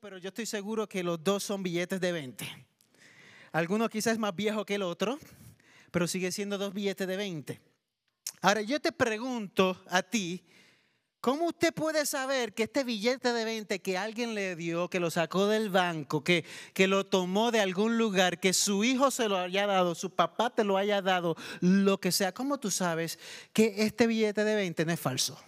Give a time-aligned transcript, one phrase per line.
[0.00, 2.46] pero yo estoy seguro que los dos son billetes de 20.
[3.50, 5.18] Alguno quizás es más viejo que el otro,
[5.90, 7.60] pero sigue siendo dos billetes de 20.
[8.42, 10.44] Ahora yo te pregunto a ti,
[11.20, 15.10] ¿Cómo usted puede saber que este billete de 20 que alguien le dio, que lo
[15.10, 16.44] sacó del banco, que,
[16.74, 20.54] que lo tomó de algún lugar, que su hijo se lo haya dado, su papá
[20.54, 23.18] te lo haya dado, lo que sea, ¿cómo tú sabes
[23.54, 25.42] que este billete de 20 no es falso?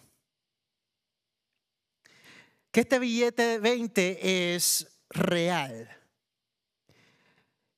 [2.76, 5.88] Que este billete de 20 es real.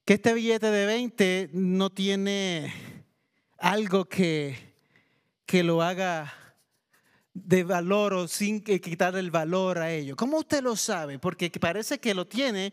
[0.04, 2.74] Que este billete de 20 no tiene
[3.58, 4.58] algo que,
[5.46, 6.34] que lo haga
[7.32, 10.16] de valor o sin quitar el valor a ello.
[10.16, 11.20] ¿Cómo usted lo sabe?
[11.20, 12.72] Porque parece que lo tiene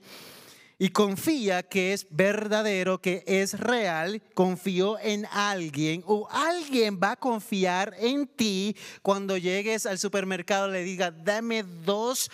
[0.78, 7.16] y confía que es verdadero, que es real, confió en alguien o alguien va a
[7.16, 12.30] confiar en ti cuando llegues al supermercado le diga, dame dos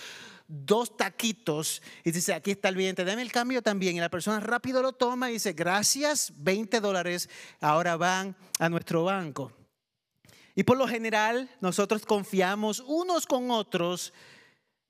[0.53, 3.95] dos taquitos y dice, aquí está el billete, dame el cambio también.
[3.95, 7.29] Y la persona rápido lo toma y dice, gracias, 20 dólares,
[7.61, 9.53] ahora van a nuestro banco.
[10.53, 14.13] Y por lo general nosotros confiamos unos con otros,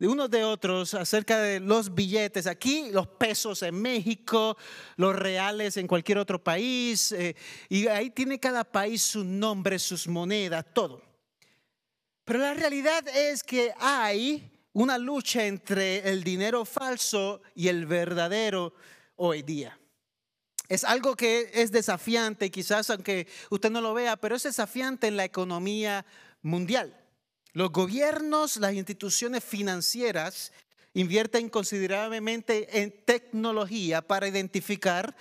[0.01, 2.47] de unos de otros, acerca de los billetes.
[2.47, 4.57] Aquí los pesos en México,
[4.95, 7.11] los reales en cualquier otro país.
[7.11, 7.35] Eh,
[7.69, 11.03] y ahí tiene cada país su nombre, sus monedas, todo.
[12.25, 18.73] Pero la realidad es que hay una lucha entre el dinero falso y el verdadero
[19.17, 19.79] hoy día.
[20.67, 25.17] Es algo que es desafiante, quizás aunque usted no lo vea, pero es desafiante en
[25.17, 26.07] la economía
[26.41, 27.00] mundial.
[27.53, 30.53] Los gobiernos, las instituciones financieras
[30.93, 35.15] invierten considerablemente en tecnología para identificar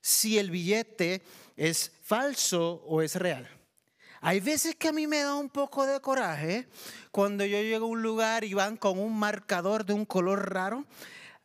[0.00, 1.22] si el billete
[1.56, 3.48] es falso o es real.
[4.20, 6.68] Hay veces que a mí me da un poco de coraje
[7.10, 10.84] cuando yo llego a un lugar y van con un marcador de un color raro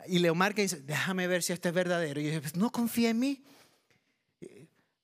[0.08, 2.20] y le marca y dice, déjame ver si esto es verdadero.
[2.20, 3.44] Y yo, pues, no confía en mí.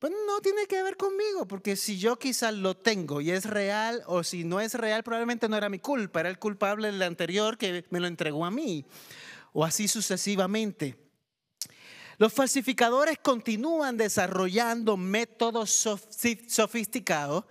[0.01, 4.01] Pues no tiene que ver conmigo, porque si yo quizás lo tengo y es real,
[4.07, 7.55] o si no es real, probablemente no era mi culpa, era el culpable del anterior
[7.55, 8.83] que me lo entregó a mí,
[9.53, 10.97] o así sucesivamente.
[12.17, 17.45] Los falsificadores continúan desarrollando métodos sofisticados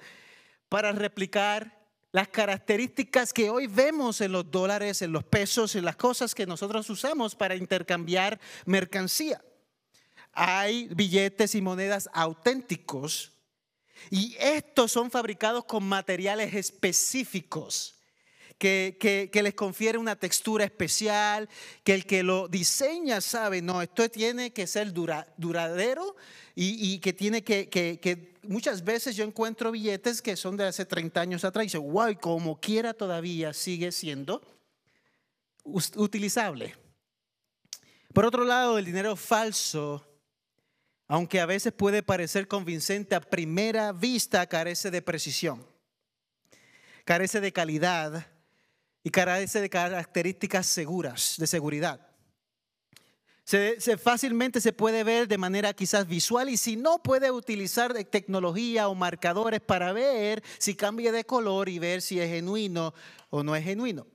[0.69, 1.79] para replicar
[2.11, 6.47] las características que hoy vemos en los dólares, en los pesos, en las cosas que
[6.47, 9.41] nosotros usamos para intercambiar mercancía.
[10.43, 13.33] Hay billetes y monedas auténticos
[14.09, 17.97] y estos son fabricados con materiales específicos.
[18.57, 21.47] Que, les confiere una textura especial,
[21.85, 26.17] que el que lo diseña sabe, no, esto tiene que ser duradero
[26.55, 31.45] y, que tiene que, muchas veces yo encuentro billetes que son de hace 30 años
[31.45, 34.41] atrás y dice, wow, como quiera todavía sigue siendo
[35.65, 36.77] utilizable.
[38.15, 40.10] Por otro lado, el dinero falso,
[41.11, 45.67] aunque a veces puede parecer convincente a primera vista, carece de precisión,
[47.05, 48.29] carece de calidad
[49.03, 52.07] y carece de características seguras, de seguridad.
[53.43, 58.87] Se, fácilmente se puede ver de manera quizás visual y si no puede utilizar tecnología
[58.87, 62.95] o marcadores para ver si cambia de color y ver si es genuino
[63.31, 64.07] o no es genuino.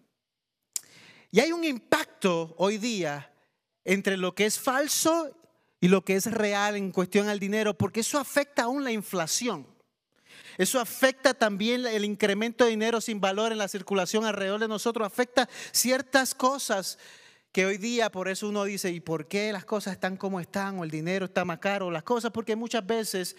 [1.30, 3.34] Y hay un impacto hoy día
[3.84, 5.45] entre lo que es falso
[5.86, 9.68] y lo que es real en cuestión al dinero, porque eso afecta aún la inflación.
[10.58, 15.06] Eso afecta también el incremento de dinero sin valor en la circulación alrededor de nosotros,
[15.06, 16.98] afecta ciertas cosas
[17.52, 20.80] que hoy día por eso uno dice, ¿y por qué las cosas están como están?
[20.80, 23.36] O el dinero está más caro, las cosas, porque muchas veces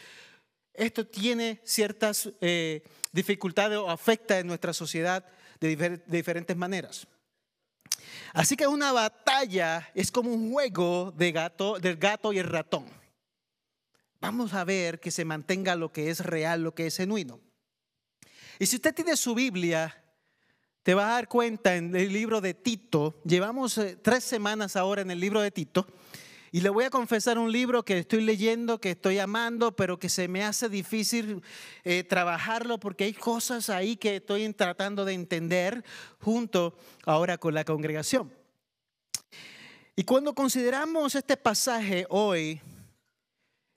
[0.73, 5.25] esto tiene ciertas eh, dificultades o afecta en nuestra sociedad
[5.59, 7.09] de, diferentes maneras.
[8.33, 12.87] Así que una batalla es como un juego de gato, del gato y el ratón.
[14.21, 17.41] Vamos a ver que se mantenga lo que es real, lo que es genuino.
[18.59, 20.03] Y si usted tiene su Biblia,
[20.83, 25.03] te vas a dar cuenta en el libro de Tito, llevamos eh, tres semanas ahora
[25.03, 25.87] en el libro de Tito,
[26.57, 30.09] y le voy a confesar un libro que estoy leyendo, que estoy amando, pero que
[30.09, 31.43] se me hace difícil
[31.85, 35.85] eh, trabajarlo porque hay cosas ahí que estoy tratando de entender
[36.19, 38.33] junto ahora con la congregación.
[39.97, 42.59] Y cuando consideramos este pasaje hoy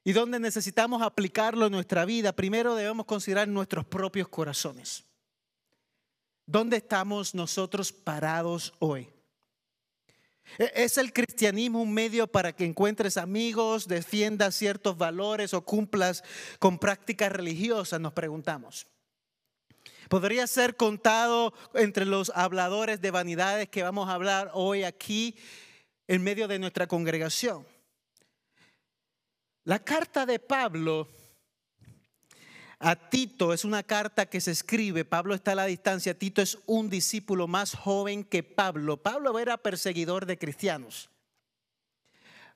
[0.06, 5.04] y donde necesitamos aplicarlo en nuestra vida, primero debemos considerar nuestros propios corazones.
[6.46, 9.10] ¿Dónde estamos nosotros parados hoy?
[10.58, 16.24] ¿E-, ¿Es el cristianismo un medio para que encuentres amigos, defiendas ciertos valores o cumplas
[16.60, 18.00] con prácticas religiosas?
[18.00, 18.88] Nos preguntamos.
[20.10, 25.36] Podría ser contado entre los habladores de vanidades que vamos a hablar hoy aquí
[26.08, 27.68] en medio de nuestra congregación.
[29.66, 31.08] La carta de Pablo
[32.80, 36.58] a Tito es una carta que se escribe, Pablo está a la distancia, Tito es
[36.66, 38.96] un discípulo más joven que Pablo.
[38.96, 41.10] Pablo era perseguidor de cristianos.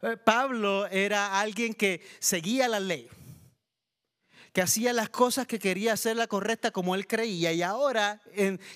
[0.01, 3.09] Eh, Pablo era alguien que seguía la ley,
[4.53, 7.51] que hacía las cosas que quería hacer la correcta como él creía.
[7.51, 8.21] Y ahora,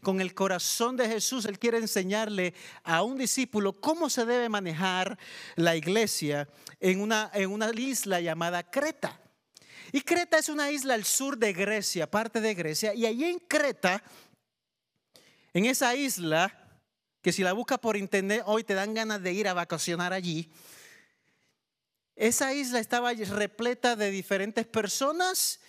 [0.04, 5.18] con el corazón de Jesús, él quiere enseñarle a un discípulo cómo se debe manejar
[5.56, 6.50] la iglesia
[6.82, 7.32] en una
[7.74, 9.22] isla llamada Creta.
[9.92, 12.94] Y Creta es una isla al sur de Grecia, parte de Grecia.
[12.94, 14.04] Y allí en Creta,
[15.54, 16.68] en esa isla,
[17.22, 20.50] que si la buscas por internet hoy te dan ganas de ir a vacacionar allí.
[22.16, 25.60] Esa isla estaba repleta de diferentes personas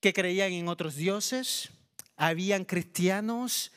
[0.00, 1.70] que creían en otros dioses.
[2.16, 3.72] Habían cristianos,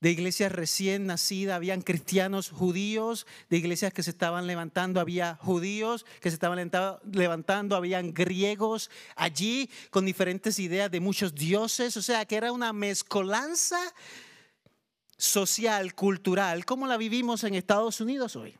[0.00, 6.06] de iglesias recién nacidas, habían cristianos judíos, de iglesias que se estaban levantando, había judíos
[6.20, 6.70] que se estaban
[7.10, 12.72] levantando, habían griegos allí con diferentes ideas de muchos dioses, o sea que era una
[12.72, 13.78] mezcolanza
[15.16, 18.56] social, cultural, como la vivimos en Estados Unidos hoy,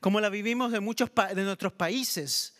[0.00, 2.54] como la vivimos en muchos de nuestros países.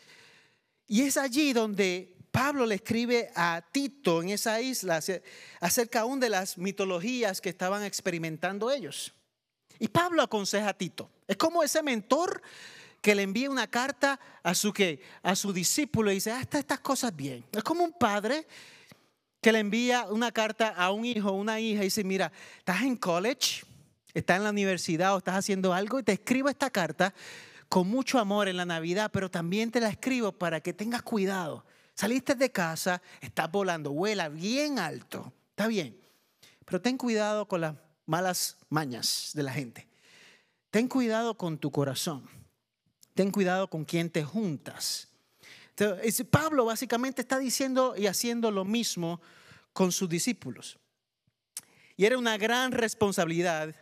[0.86, 5.00] Y es allí donde Pablo le escribe a Tito en esa isla
[5.58, 9.14] acerca aún de las mitologías que estaban experimentando ellos.
[9.78, 11.08] Y Pablo aconseja a Tito.
[11.26, 12.42] Es como ese mentor
[13.00, 14.70] que le envía una carta a su,
[15.22, 17.42] a su discípulo y dice, hasta estas cosas bien.
[17.52, 18.46] Es como un padre
[19.40, 22.96] que le envía una carta a un hijo una hija y dice, mira, estás en
[22.96, 23.64] college,
[24.12, 27.14] estás en la universidad o estás haciendo algo y te escribo esta carta
[27.70, 31.64] con mucho amor en la Navidad, pero también te la escribo para que tengas cuidado
[31.96, 35.98] Saliste de casa, estás volando, vuela bien alto, está bien.
[36.66, 37.74] Pero ten cuidado con las
[38.04, 39.88] malas mañas de la gente.
[40.70, 42.28] Ten cuidado con tu corazón.
[43.14, 45.08] Ten cuidado con quien te juntas.
[46.30, 49.22] Pablo básicamente está diciendo y haciendo lo mismo
[49.72, 50.78] con sus discípulos.
[51.96, 53.74] Y era una gran responsabilidad.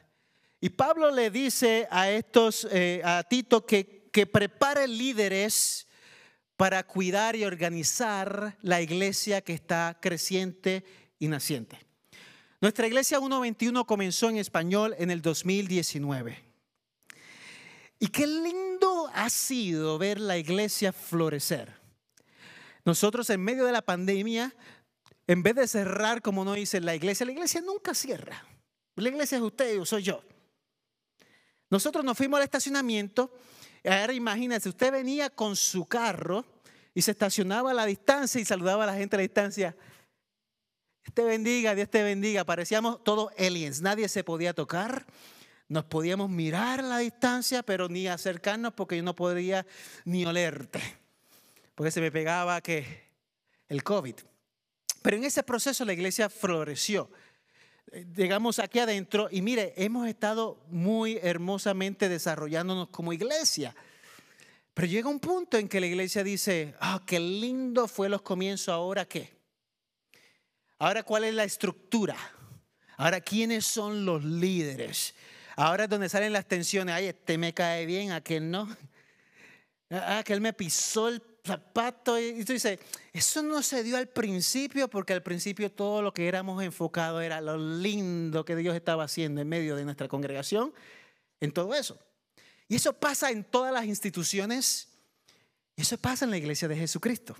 [0.60, 5.83] Y Pablo le dice a estos, eh, a Tito, que, que prepare líderes
[6.56, 10.84] para cuidar y organizar la iglesia que está creciente
[11.18, 11.78] y naciente.
[12.60, 16.38] Nuestra iglesia 121 comenzó en español en el 2019.
[17.98, 21.74] Y qué lindo ha sido ver la iglesia florecer.
[22.84, 24.54] Nosotros en medio de la pandemia,
[25.26, 28.44] en vez de cerrar como no dice la iglesia, la iglesia nunca cierra.
[28.96, 30.22] La iglesia es usted, yo soy yo.
[31.70, 33.32] Nosotros nos fuimos al estacionamiento
[33.84, 36.44] Ahora imagínense, usted venía con su carro
[36.94, 39.76] y se estacionaba a la distancia y saludaba a la gente a la distancia.
[41.12, 42.44] Te bendiga, Dios te bendiga.
[42.44, 45.04] Parecíamos todos aliens, nadie se podía tocar.
[45.68, 49.66] Nos podíamos mirar a la distancia, pero ni acercarnos porque yo no podía
[50.04, 50.80] ni olerte.
[51.74, 53.04] Porque se me pegaba que
[53.68, 54.14] el COVID.
[55.02, 57.10] Pero en ese proceso la iglesia floreció
[58.14, 63.74] llegamos aquí adentro y mire, hemos estado muy hermosamente desarrollándonos como iglesia.
[64.74, 68.70] Pero llega un punto en que la iglesia dice, ah, qué lindo fue los comienzos,
[68.70, 69.32] ahora qué.
[70.78, 72.16] Ahora cuál es la estructura.
[72.96, 75.14] Ahora quiénes son los líderes.
[75.56, 76.94] Ahora es donde salen las tensiones.
[76.94, 78.68] Ay, este me cae bien, aquel no.
[79.90, 82.18] Ah, aquel me pisó el zapato.
[82.18, 82.80] Y tú dices,
[83.14, 87.40] eso no se dio al principio porque al principio todo lo que éramos enfocados era
[87.40, 90.74] lo lindo que Dios estaba haciendo en medio de nuestra congregación,
[91.40, 91.96] en todo eso.
[92.68, 94.88] Y eso pasa en todas las instituciones,
[95.76, 97.36] y eso pasa en la iglesia de Jesucristo.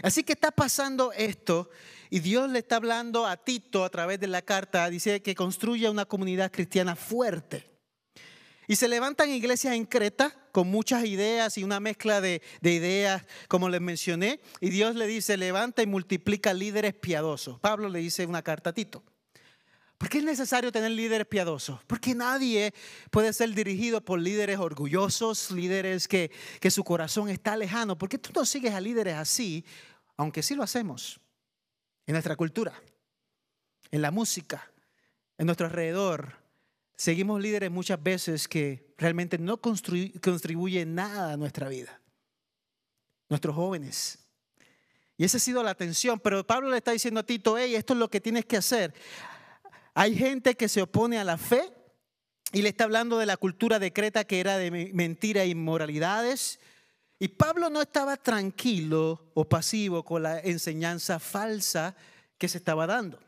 [0.00, 1.70] Así que está pasando esto
[2.08, 5.90] y Dios le está hablando a Tito a través de la carta, dice que construya
[5.90, 7.68] una comunidad cristiana fuerte.
[8.68, 13.68] Y se levantan iglesias en Creta con muchas ideas y una mezcla de, ideas, como
[13.68, 14.40] les mencioné.
[14.60, 17.60] Y Dios le dice, levanta y multiplica líderes piadosos.
[17.60, 19.04] Pablo le dice una carta a Tito.
[19.98, 21.78] ¿Por qué es necesario tener líderes piadosos?
[21.84, 22.74] Porque nadie
[23.12, 27.96] puede ser dirigido por líderes orgullosos, líderes que, que su corazón está lejano.
[27.96, 29.64] ¿Por qué tú no sigues a líderes así?
[30.16, 31.20] Aunque sí lo hacemos
[32.04, 32.74] en nuestra cultura,
[33.92, 34.72] en la música,
[35.36, 36.37] en nuestro alrededor,
[36.98, 42.00] Seguimos líderes muchas veces que realmente no contribuyen nada a nuestra vida.
[43.28, 44.18] Nuestros jóvenes.
[45.16, 46.18] Y esa ha sido la atención.
[46.18, 48.92] Pero Pablo le está diciendo a Tito, hey, esto es lo que tienes que hacer.
[49.94, 51.72] Hay gente que se opone a la fe
[52.52, 56.58] y le está hablando de la cultura de Creta que era de mentira e inmoralidades.
[57.20, 61.94] Y Pablo no estaba tranquilo o pasivo con la enseñanza falsa
[62.38, 63.20] que se estaba dando.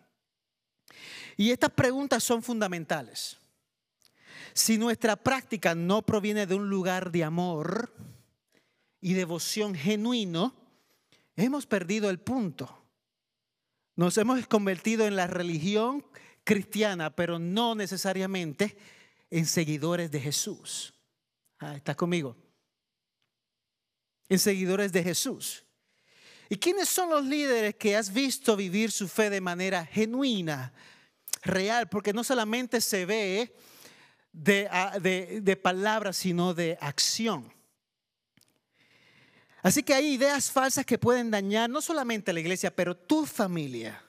[1.37, 3.40] Y estas preguntas son fundamentales.
[4.52, 7.95] Si nuestra práctica no proviene de un lugar de amor
[9.00, 10.54] y devoción genuino,
[11.37, 12.85] hemos perdido el punto.
[13.97, 16.04] Nos hemos convertido en la religión
[16.45, 18.76] cristiana, pero no necesariamente
[19.30, 20.95] en seguidores de Jesús.
[21.59, 22.37] Ah, ¿Estás conmigo?
[24.28, 25.64] En seguidores de Jesús.
[26.49, 30.73] ¿Y quiénes son los líderes que has visto vivir su fe de manera genuina,
[31.42, 31.88] real?
[31.88, 33.54] Porque no solamente se ve
[34.33, 37.53] de, ah, de palabras, sino de acción.
[39.63, 43.27] Así que hay ideas falsas que pueden dañar no solamente a la iglesia, pero tu
[43.27, 44.03] familia,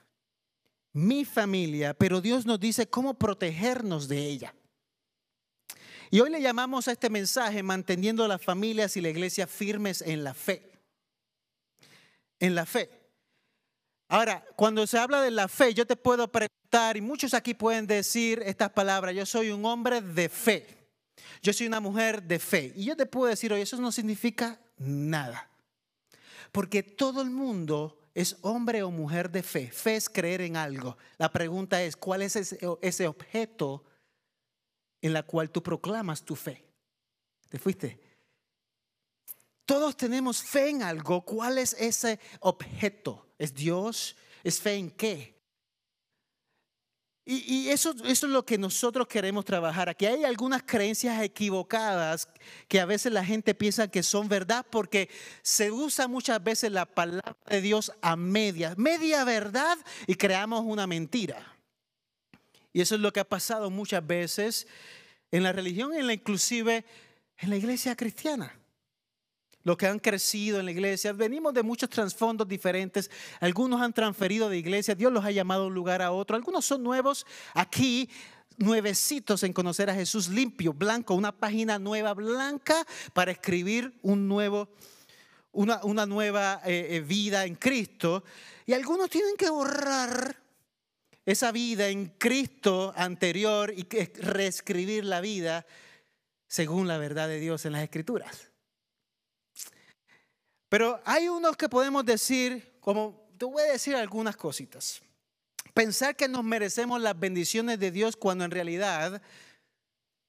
[0.94, 4.56] mi familia, pero Dios nos dice cómo protegernos de ella.
[6.10, 10.24] Y hoy le llamamos a este mensaje manteniendo las familias y la iglesia firmes en
[10.24, 10.72] la fe.
[12.40, 13.01] En la fe.
[14.12, 17.88] Ahora, cuando se habla de la fe, yo te puedo preguntar, y muchos aquí pueden
[17.88, 20.68] decir estas palabras, yo soy un hombre de fe,
[21.42, 22.74] yo soy una mujer de fe.
[22.76, 25.50] Y yo te puedo decir, oye, eso no significa nada.
[26.52, 29.72] Porque todo el mundo es hombre o mujer de fe.
[29.72, 30.98] Fe es creer en algo.
[31.18, 33.86] La pregunta es, ¿cuál es ese, objeto
[35.02, 36.66] en la cual tú proclamas tu fe?
[37.48, 38.11] ¿Te fuiste?
[39.66, 41.22] Todos tenemos fe en algo.
[41.24, 43.28] ¿Cuál es ese objeto?
[43.38, 44.16] ¿Es Dios?
[44.44, 45.42] ¿Es fe en qué?
[47.24, 49.88] Y, eso, eso, es lo que nosotros queremos trabajar.
[49.88, 52.28] Aquí hay algunas creencias equivocadas
[52.68, 55.08] que a veces la gente piensa que son verdad porque
[55.44, 59.78] se usa muchas veces la palabra de Dios a media, media verdad
[60.08, 61.56] y creamos una mentira.
[62.74, 64.68] Y eso es lo que ha pasado muchas veces
[65.30, 66.84] en la religión, en la inclusive
[67.38, 68.61] en la iglesia cristiana
[69.64, 71.14] los que han crecido en la iglesia.
[71.14, 73.10] Venimos de muchos trasfondos diferentes.
[73.40, 74.96] Algunos han transferido de iglesia.
[74.96, 76.36] Dios los ha llamado de un lugar a otro.
[76.36, 78.10] Algunos son nuevos aquí
[78.58, 84.70] nuevecitos en conocer a Jesús limpio, blanco, una página nueva blanca para escribir un nuevo,
[85.52, 88.24] una, una nueva eh, eh, vida en Cristo.
[88.66, 90.38] Y algunos tienen que borrar
[91.26, 93.88] esa vida en Cristo anterior y
[94.20, 95.66] reescribir la vida
[96.48, 98.51] según la verdad de Dios en las Escrituras.
[100.72, 105.02] Pero hay unos que podemos decir, como te voy a decir algunas cositas.
[105.74, 109.22] Pensar que nos merecemos las bendiciones de Dios cuando en realidad,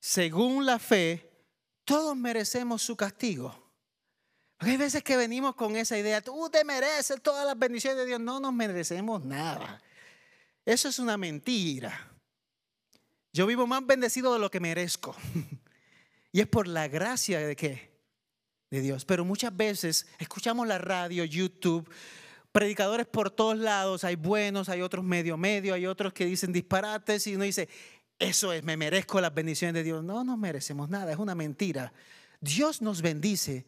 [0.00, 1.30] según la fe,
[1.84, 3.56] todos merecemos su castigo.
[4.58, 8.18] hay veces que venimos con esa idea, tú te mereces todas las bendiciones de Dios.
[8.18, 9.80] No nos merecemos nada.
[10.66, 12.10] Eso es una mentira.
[13.32, 15.14] Yo vivo más bendecido de lo que merezco.
[16.34, 17.91] Y es por la gracia de que
[18.72, 19.04] de Dios.
[19.04, 21.88] Pero muchas veces escuchamos la radio, YouTube,
[22.52, 27.26] predicadores por todos lados, hay buenos, hay otros medio medio, hay otros que dicen disparates
[27.26, 27.68] y uno dice,
[28.18, 30.02] eso es, me merezco las bendiciones de Dios.
[30.02, 31.92] No, no merecemos nada, es una mentira.
[32.40, 33.66] Dios nos bendice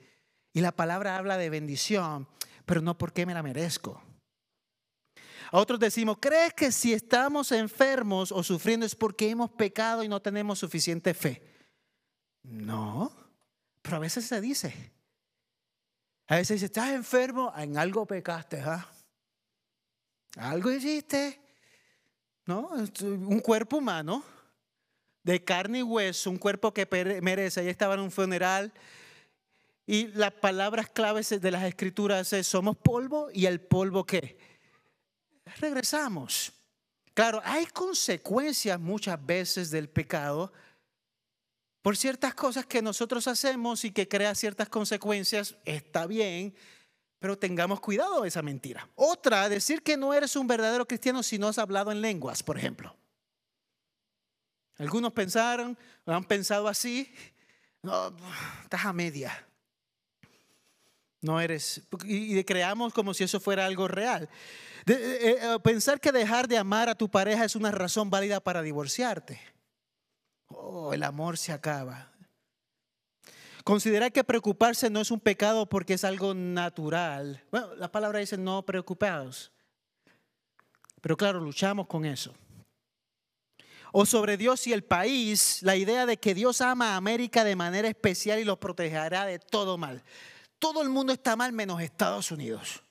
[0.54, 2.26] y la palabra habla de bendición,
[2.64, 4.02] pero no porque me la merezco.
[5.52, 10.08] A otros decimos, ¿crees que si estamos enfermos o sufriendo es porque hemos pecado y
[10.08, 11.42] no tenemos suficiente fe?
[12.42, 13.23] No,
[13.84, 14.74] pero a veces se dice.
[16.26, 18.88] A veces dice, estás enfermo, en algo pecaste, ¿ah?
[20.36, 21.38] Algo hiciste.
[22.46, 22.70] ¿No?
[23.02, 24.24] Un cuerpo humano,
[25.22, 26.88] de carne y hueso, un cuerpo que
[27.20, 27.60] merece.
[27.60, 28.72] Ahí estaba en un funeral.
[29.86, 34.38] Y las palabras claves de las escrituras es, somos polvo y el polvo qué?
[35.60, 36.54] Regresamos.
[37.12, 40.54] Claro, hay consecuencias muchas veces del pecado
[41.84, 46.54] por ciertas cosas que nosotros hacemos y que crea ciertas consecuencias, está bien,
[47.18, 48.88] pero tengamos cuidado de esa mentira.
[48.94, 52.56] Otra, decir que no eres un verdadero cristiano si no has hablado en lenguas, por
[52.56, 52.96] ejemplo.
[54.78, 57.14] Algunos pensaron, han pensado así,
[57.82, 58.16] no,
[58.62, 59.46] estás a media.
[61.20, 64.30] No eres, y creamos como si eso fuera algo real.
[64.86, 68.62] Eh, eh, pensar que dejar de amar a tu pareja es una razón válida para
[68.62, 69.53] divorciarte.
[70.56, 72.10] Oh, el amor se acaba.
[73.64, 77.42] Considerar que preocuparse no es un pecado porque es algo natural.
[77.50, 79.52] Bueno, la palabra dice no preocupados.
[81.00, 82.34] Pero claro, luchamos con eso.
[83.92, 87.56] O sobre Dios y el país, la idea de que Dios ama a América de
[87.56, 90.02] manera especial y los protegerá de todo mal.
[90.58, 92.82] Todo el mundo está mal menos Estados Unidos.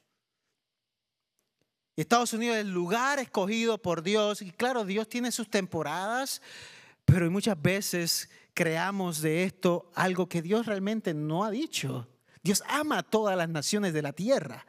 [1.96, 4.42] Estados Unidos es el lugar escogido por Dios.
[4.42, 6.42] Y claro, Dios tiene sus temporadas,
[7.06, 12.08] pero muchas veces creamos de esto algo que Dios realmente no ha dicho.
[12.44, 14.66] Dios ama a todas las naciones de la tierra.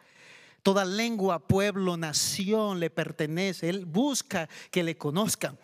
[0.62, 3.68] Toda lengua, pueblo, nación le pertenece.
[3.68, 5.59] Él busca que le conozcan.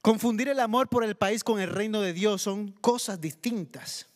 [0.00, 4.08] Confundir el amor por el país con el reino de Dios son cosas distintas.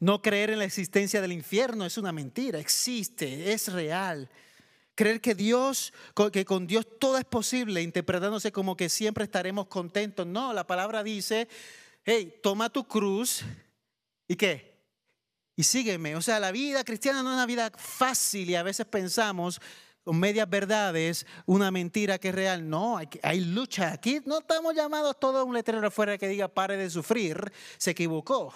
[0.00, 4.28] No creer en la existencia del infierno es una mentira, existe, es real.
[4.96, 5.92] Creer que Dios,
[6.32, 10.26] que con Dios todo es posible, interpretándose como que siempre estaremos contentos.
[10.26, 11.48] No, la palabra dice,
[12.04, 13.44] hey, toma tu cruz
[14.26, 14.74] y qué?
[15.54, 16.16] Y sígueme.
[16.16, 19.60] O sea, la vida cristiana no es una vida fácil y a veces pensamos,
[20.02, 22.66] con medias verdades, una mentira que es real.
[22.66, 23.92] No, hay, hay, lucha.
[23.92, 27.52] Aquí no estamos llamados todos a un letrero afuera que diga pare de sufrir.
[27.76, 28.54] Se equivocó.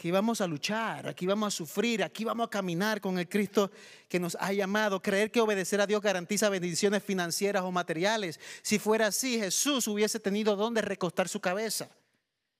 [0.00, 3.70] Aquí vamos a luchar, aquí vamos a sufrir, aquí vamos a caminar con el Cristo
[4.08, 5.02] que nos ha llamado.
[5.02, 8.40] Creer que obedecer a Dios garantiza bendiciones financieras o materiales.
[8.62, 11.90] Si fuera así, Jesús hubiese tenido dónde recostar su cabeza.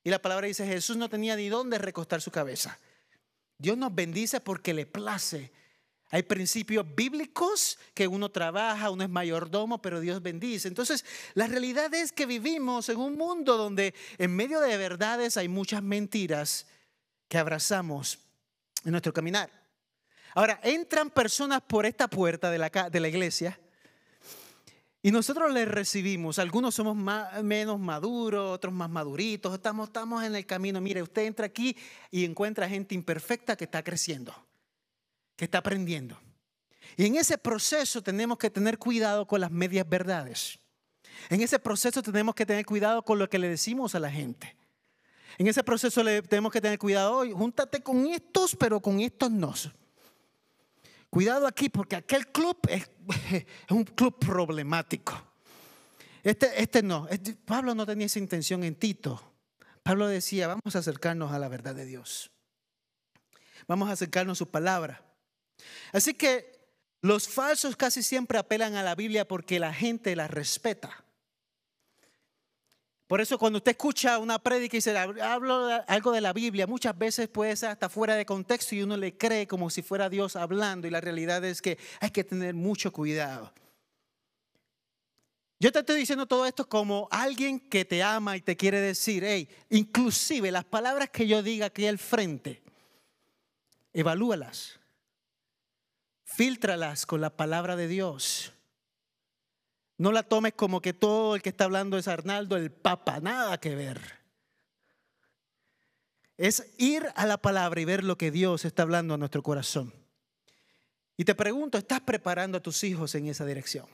[0.04, 2.78] Y la palabra dice, Jesús no tenía ni dónde recostar su cabeza.
[3.56, 5.50] Dios nos bendice porque le place
[6.10, 10.68] hay principios bíblicos que uno trabaja, uno es mayordomo, pero Dios bendice.
[10.68, 15.48] Entonces, la realidad es que vivimos en un mundo donde en medio de verdades hay
[15.48, 16.66] muchas mentiras
[17.30, 18.18] que abrazamos
[18.84, 19.50] en nuestro caminar.
[20.34, 23.58] Ahora, entran personas por esta puerta de la, de la iglesia
[25.00, 26.38] y nosotros les recibimos.
[26.38, 26.94] Algunos somos
[27.42, 29.54] menos maduros, otros más maduritos.
[29.54, 30.78] Estamos, estamos en el camino.
[30.82, 31.74] Mire, usted entra aquí
[32.10, 34.34] y encuentra gente imperfecta que está creciendo
[35.40, 36.20] que está aprendiendo.
[36.98, 40.58] Y en ese proceso tenemos que tener cuidado con las medias verdades.
[41.30, 44.54] En ese proceso tenemos que tener cuidado con lo que le decimos a la gente.
[45.38, 47.32] En ese proceso le tenemos que tener cuidado hoy.
[47.32, 49.54] Júntate con estos, pero con estos no.
[51.08, 52.88] Cuidado aquí porque aquel club es,
[53.70, 55.20] un club problemático.
[56.22, 57.08] Este, este no.
[57.44, 59.20] Pablo no tenía esa intención en Tito.
[59.82, 62.30] Pablo decía, vamos a acercarnos a la verdad de Dios.
[63.66, 65.02] Vamos a acercarnos a su palabra.
[65.92, 66.60] Así que
[67.02, 71.04] los falsos casi siempre apelan a la Biblia porque la gente la respeta.
[73.10, 76.96] Por eso cuando usted escucha una prédica y se hablo algo de la Biblia, muchas
[76.96, 80.36] veces puede ser hasta fuera de contexto y uno le cree como si fuera Dios
[80.36, 83.52] hablando y la realidad es que hay que tener mucho cuidado.
[85.58, 89.24] Yo te estoy diciendo todo esto como alguien que te ama y te quiere decir,
[89.24, 92.62] hey, inclusive las palabras que yo diga aquí al frente,
[93.92, 94.78] evalúalas.
[96.22, 98.52] Fíltralas con la palabra de Dios.
[100.00, 103.60] No la tomes como que todo el que está hablando es Arnaldo, el Papa, nada
[103.60, 104.00] que ver.
[106.38, 109.92] Es ir a la palabra y ver lo que Dios está hablando a nuestro corazón.
[111.18, 113.84] Y te pregunto, ¿estás preparando a tus hijos en esa dirección?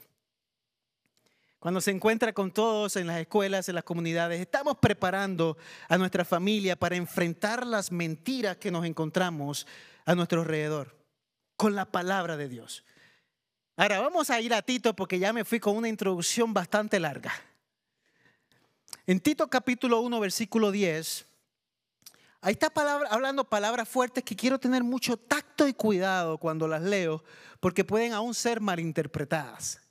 [1.59, 5.57] Cuando se encuentra con todos en las escuelas, en las comunidades, estamos preparando
[5.89, 9.67] a nuestra familia para enfrentar las mentiras que nos encontramos
[10.05, 10.97] a nuestro alrededor
[11.57, 12.85] con la palabra de Dios.
[13.79, 17.31] Ahora vamos a ir a Tito porque ya me fui con una introducción bastante larga.
[19.07, 21.27] En Tito capítulo 1, versículo 10,
[22.41, 22.73] ahí está
[23.11, 27.23] hablando palabras fuertes que quiero tener mucho tacto y cuidado cuando las leo
[27.61, 29.86] porque pueden aún ser malinterpretadas.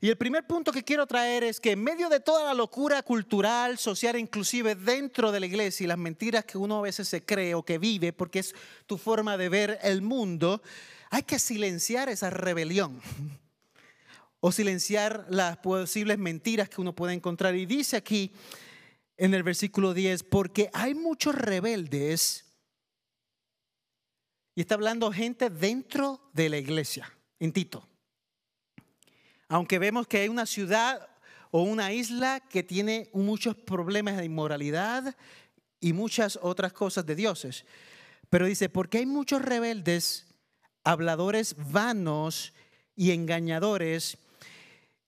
[0.00, 3.02] Y el primer punto que quiero traer es que en medio de toda la locura
[3.02, 7.24] cultural, social, inclusive dentro de la iglesia y las mentiras que uno a veces se
[7.24, 8.54] cree o que vive, porque es
[8.86, 10.62] tu forma de ver el mundo,
[11.10, 13.00] hay que silenciar esa rebelión
[14.40, 17.56] o silenciar las posibles mentiras que uno puede encontrar.
[17.56, 18.32] Y dice aquí
[19.16, 22.44] en el versículo 10, porque hay muchos rebeldes,
[24.54, 27.88] y está hablando gente dentro de la iglesia, en Tito
[29.48, 31.08] aunque vemos que hay una ciudad
[31.50, 35.16] o una isla que tiene muchos problemas de inmoralidad
[35.80, 37.64] y muchas otras cosas de dioses.
[38.30, 40.26] Pero dice, porque hay muchos rebeldes,
[40.84, 42.52] habladores vanos
[42.94, 44.18] y engañadores.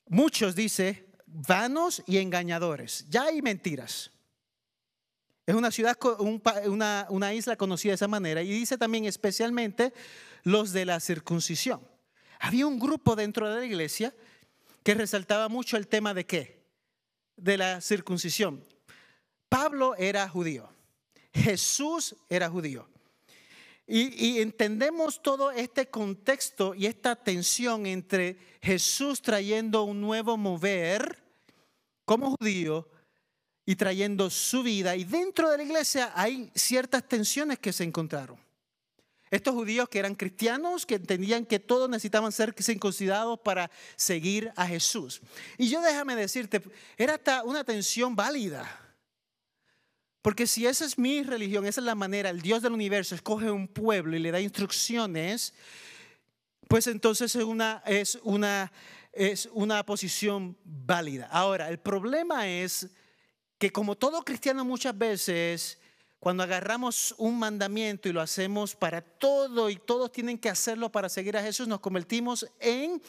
[0.08, 3.04] Muchos, dice, vanos y engañadores.
[3.10, 4.10] Ya hay mentiras.
[5.46, 5.98] Es una ciudad,
[6.66, 8.42] una, isla conocida de esa manera.
[8.42, 9.92] Y dice también especialmente
[10.44, 11.80] los de la circuncisión.
[12.38, 14.14] Había un grupo dentro de la iglesia
[14.82, 16.64] que resaltaba mucho el tema de qué?
[17.36, 18.64] De la circuncisión.
[19.48, 20.68] Pablo era judío,
[21.32, 22.88] Jesús era judío.
[23.86, 31.20] Y, y, entendemos todo este contexto y esta tensión entre Jesús trayendo un nuevo mover
[32.04, 32.88] como judío
[33.66, 34.94] y trayendo su vida.
[34.94, 38.38] Y dentro de la iglesia hay ciertas tensiones que se encontraron.
[39.30, 44.66] Estos judíos que eran cristianos, que entendían que todos necesitaban ser circuncidados para seguir a
[44.66, 45.20] Jesús.
[45.56, 46.60] Y yo déjame decirte,
[46.96, 48.68] era una tensión válida.
[50.22, 53.50] Porque si esa es mi religión, esa es la manera, el Dios del universo escoge
[53.50, 55.54] un pueblo y le da instrucciones,
[56.68, 58.70] pues entonces es una, es una,
[59.12, 61.28] es una posición válida.
[61.30, 62.90] Ahora, el problema es
[63.58, 65.79] que como todo cristiano muchas veces,
[66.20, 71.08] cuando agarramos un mandamiento y lo hacemos para todo y todos tienen que hacerlo para
[71.08, 73.02] seguir a Jesús, nos convertimos en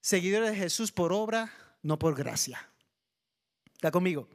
[0.00, 2.70] seguidores de Jesús por obra, no por gracia.
[3.74, 4.28] ¿Está conmigo?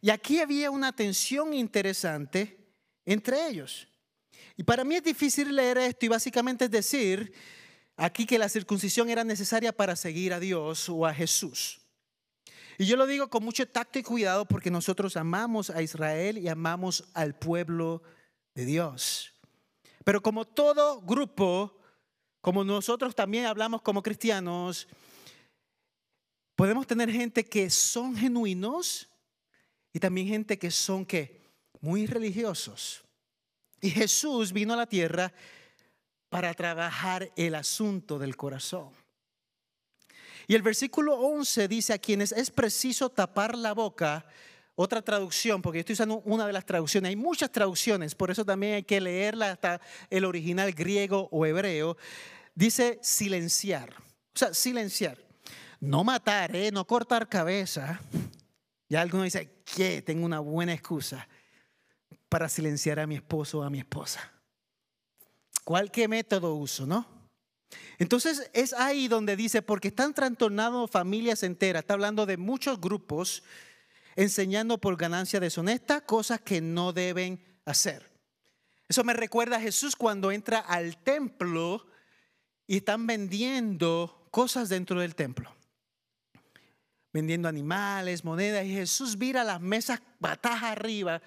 [0.00, 2.56] Y aquí había una tensión interesante
[3.04, 3.88] entre ellos.
[4.56, 7.32] Y para mí es difícil leer esto y básicamente es decir
[7.96, 11.80] aquí que la circuncisión era necesaria para seguir a Dios o a Jesús.
[12.78, 16.48] Y yo lo digo con mucho tacto y cuidado porque nosotros amamos a Israel y
[16.48, 18.02] amamos al pueblo
[18.54, 19.32] de Dios.
[20.04, 21.78] Pero como todo grupo,
[22.40, 24.88] como nosotros también hablamos como cristianos,
[26.54, 29.08] podemos tener gente que son genuinos
[29.92, 31.40] y también gente que son que
[31.80, 33.02] muy religiosos.
[33.80, 35.32] Y Jesús vino a la tierra
[36.28, 38.90] para trabajar el asunto del corazón.
[40.46, 44.26] Y el versículo 11 dice a quienes es preciso tapar la boca,
[44.76, 48.44] otra traducción, porque yo estoy usando una de las traducciones, hay muchas traducciones, por eso
[48.44, 49.80] también hay que leerla hasta
[50.10, 51.96] el original griego o hebreo,
[52.54, 55.18] dice silenciar, o sea, silenciar,
[55.80, 56.70] no matar, ¿eh?
[56.70, 58.00] no cortar cabeza.
[58.88, 60.00] Ya alguno dice, ¿qué?
[60.02, 61.26] Tengo una buena excusa
[62.28, 64.32] para silenciar a mi esposo o a mi esposa.
[65.64, 67.15] ¿Cuál qué método uso, no?
[67.98, 73.42] Entonces es ahí donde dice, porque están trastornando familias enteras, está hablando de muchos grupos
[74.16, 78.10] enseñando por ganancia deshonesta cosas que no deben hacer.
[78.88, 81.86] Eso me recuerda a Jesús cuando entra al templo
[82.66, 85.54] y están vendiendo cosas dentro del templo.
[87.12, 91.20] Vendiendo animales, monedas, y Jesús vira las mesas patas arriba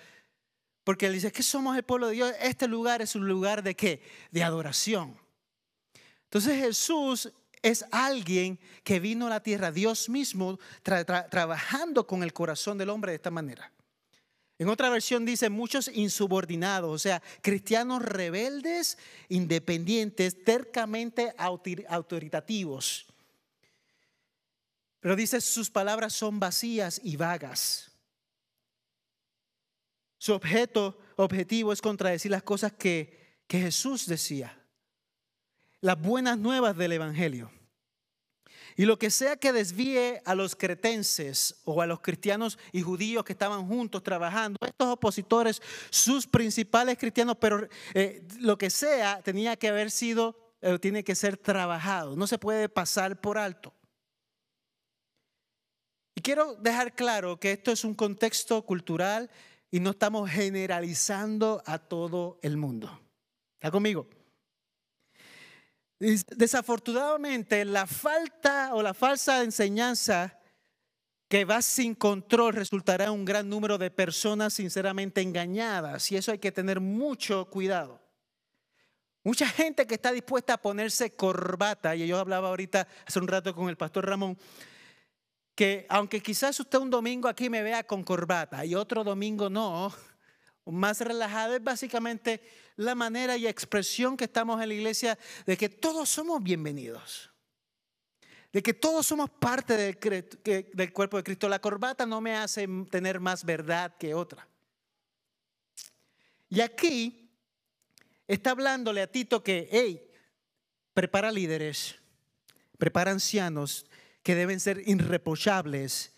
[0.84, 2.34] porque él dice que somos el pueblo de Dios.
[2.42, 4.02] Este lugar es un lugar de qué?
[4.32, 5.16] De adoración.
[6.30, 7.32] Entonces Jesús
[7.64, 13.12] es alguien que vino a la tierra, Dios mismo, trabajando con el corazón del hombre
[13.12, 13.72] de esta manera.
[14.60, 21.34] En otra versión dice muchos insubordinados, o sea, cristianos rebeldes, independientes, tercamente
[21.88, 23.08] autoritativos.
[25.00, 27.90] Pero dice, sus palabras son vacías y vagas.
[30.20, 34.59] Su objeto, objetivo es contradecir las cosas que, que Jesús decía.
[35.82, 37.52] Las buenas nuevas del Evangelio.
[38.76, 43.26] Y lo que sea que desvíe a los cretenses o a los cristianos y judíos
[43.26, 49.58] que estaban juntos trabajando, estos opositores, sus principales cristianos, pero eh, lo que sea tenía
[49.58, 53.74] que haber sido, eh, tiene que ser trabajado, no se puede pasar por alto.
[56.16, 59.30] Y quiero dejar claro que esto es un contexto cultural
[59.72, 63.00] y no estamos generalizando a todo el mundo.
[63.56, 64.08] ¿Está conmigo?
[66.00, 70.40] Desafortunadamente, la falta o la falsa enseñanza
[71.28, 76.32] que va sin control resultará en un gran número de personas sinceramente engañadas y eso
[76.32, 78.02] hay que tener mucho cuidado.
[79.24, 83.54] Mucha gente que está dispuesta a ponerse corbata, y yo hablaba ahorita hace un rato
[83.54, 84.38] con el pastor Ramón,
[85.54, 89.94] que aunque quizás usted un domingo aquí me vea con corbata y otro domingo no,
[90.66, 92.42] más relajado es básicamente
[92.80, 97.30] la manera y expresión que estamos en la iglesia de que todos somos bienvenidos.
[98.54, 101.50] De que todos somos parte del, del cuerpo de Cristo.
[101.50, 104.48] La corbata no me hace tener más verdad que otra.
[106.50, 107.30] Y aquí
[108.28, 110.10] está hablándole a Tito que, hey,
[110.94, 111.96] prepara líderes,
[112.78, 113.88] prepara ancianos,
[114.24, 116.14] que deben ser irreprochables,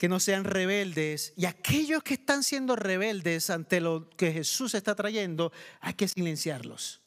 [0.00, 1.34] que no sean rebeldes.
[1.36, 7.02] Y aquellos que están siendo rebeldes ante lo que Jesús está trayendo, hay que silenciarlos.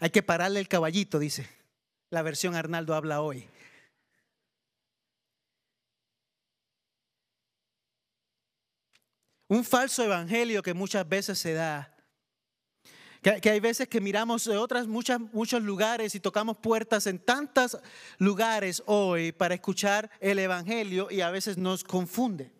[0.00, 1.46] Hay que pararle el caballito, dice.
[2.08, 3.46] La versión Arnaldo habla hoy.
[9.48, 11.94] Un falso evangelio que muchas veces se da
[13.40, 17.78] que, hay veces que miramos de otras muchas, muchos lugares y tocamos puertas en tantos
[18.18, 22.52] lugares hoy para escuchar el Evangelio y a veces nos confunde.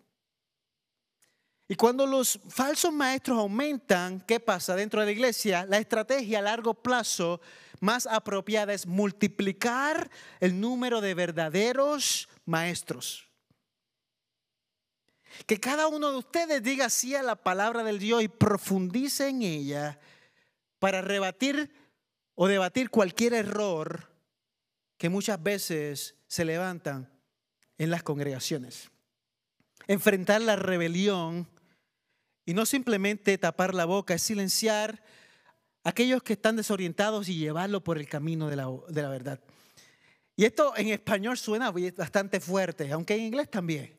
[1.67, 5.65] Y cuando los falsos maestros aumentan, ¿qué pasa dentro de la iglesia?
[5.67, 7.41] La estrategia a largo plazo
[7.79, 13.27] más apropiada es multiplicar el número de verdaderos maestros.
[15.45, 19.43] Que cada uno de ustedes diga sí a la palabra del Dios y profundice en
[19.43, 19.99] ella
[20.79, 21.71] para rebatir
[22.35, 24.09] o debatir cualquier error
[24.97, 27.09] que muchas veces se levantan
[27.77, 28.89] en las congregaciones.
[29.87, 31.47] Enfrentar la rebelión
[32.45, 35.03] y no simplemente tapar la boca, es silenciar
[35.83, 39.39] aquellos que están desorientados y llevarlo por el camino de la, de la verdad.
[40.35, 43.97] Y esto en español suena bastante fuerte, aunque en inglés también.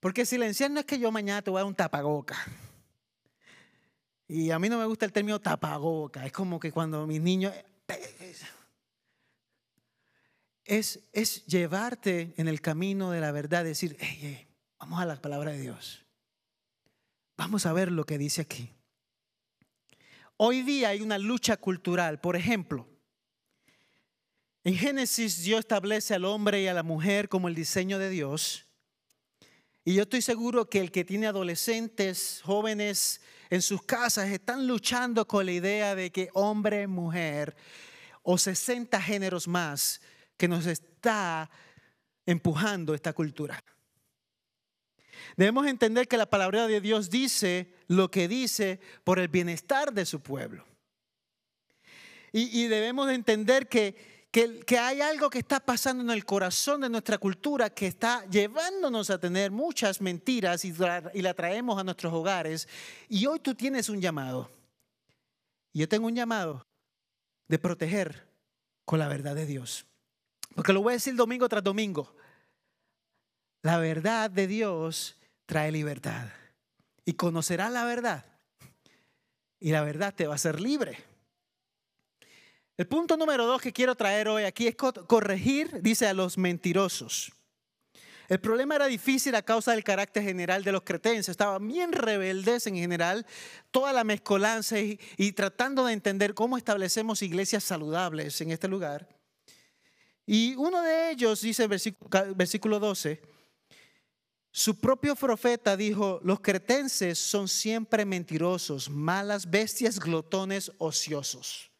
[0.00, 2.36] Porque silenciar no es que yo mañana te voy a dar un tapagoca.
[4.34, 6.24] Y a mí no me gusta el término tapagoca.
[6.24, 7.52] Es como que cuando mis niños...
[10.64, 13.98] Es, es llevarte en el camino de la verdad, decir,
[14.78, 16.06] vamos a la palabra de Dios.
[17.36, 18.70] Vamos a ver lo que dice aquí.
[20.38, 22.18] Hoy día hay una lucha cultural.
[22.18, 22.88] Por ejemplo,
[24.64, 28.64] en Génesis Dios establece al hombre y a la mujer como el diseño de Dios.
[29.84, 33.20] Y yo estoy seguro que el que tiene adolescentes, jóvenes
[33.52, 37.54] en sus casas, están luchando con la idea de que hombre, mujer
[38.22, 40.00] o 60 géneros más
[40.38, 41.50] que nos está
[42.24, 43.62] empujando esta cultura.
[45.36, 50.06] Debemos entender que la palabra de Dios dice lo que dice por el bienestar de
[50.06, 50.64] su pueblo.
[52.32, 57.18] Y, debemos entender que, que, hay algo que está pasando en el corazón de nuestra
[57.18, 62.66] cultura que está llevándonos a tener muchas mentiras y, la traemos a nuestros hogares.
[63.10, 64.50] Y hoy tú tienes un llamado.
[65.74, 66.66] Yo tengo un llamado
[67.46, 68.26] de proteger
[68.86, 69.84] con la verdad de Dios.
[70.54, 72.14] Porque lo voy a decir domingo tras domingo.
[73.60, 76.28] La verdad de Dios trae libertad.
[77.04, 78.24] Y conocerás la verdad.
[79.60, 81.11] Y la verdad te va a hacer libre.
[82.78, 87.32] El punto número dos que quiero traer hoy aquí es corregir, dice, a los mentirosos.
[88.28, 91.28] El problema era difícil a causa del carácter general de los cretenses.
[91.28, 93.26] Estaban bien rebeldes en general,
[93.70, 99.06] toda la mezcolanza y, tratando de entender cómo establecemos iglesias saludables en este lugar.
[100.24, 103.20] Y uno de ellos dice en versículo 12,
[104.50, 111.71] su propio profeta dijo, los cretenses son siempre mentirosos, malas bestias, glotones, ociosos.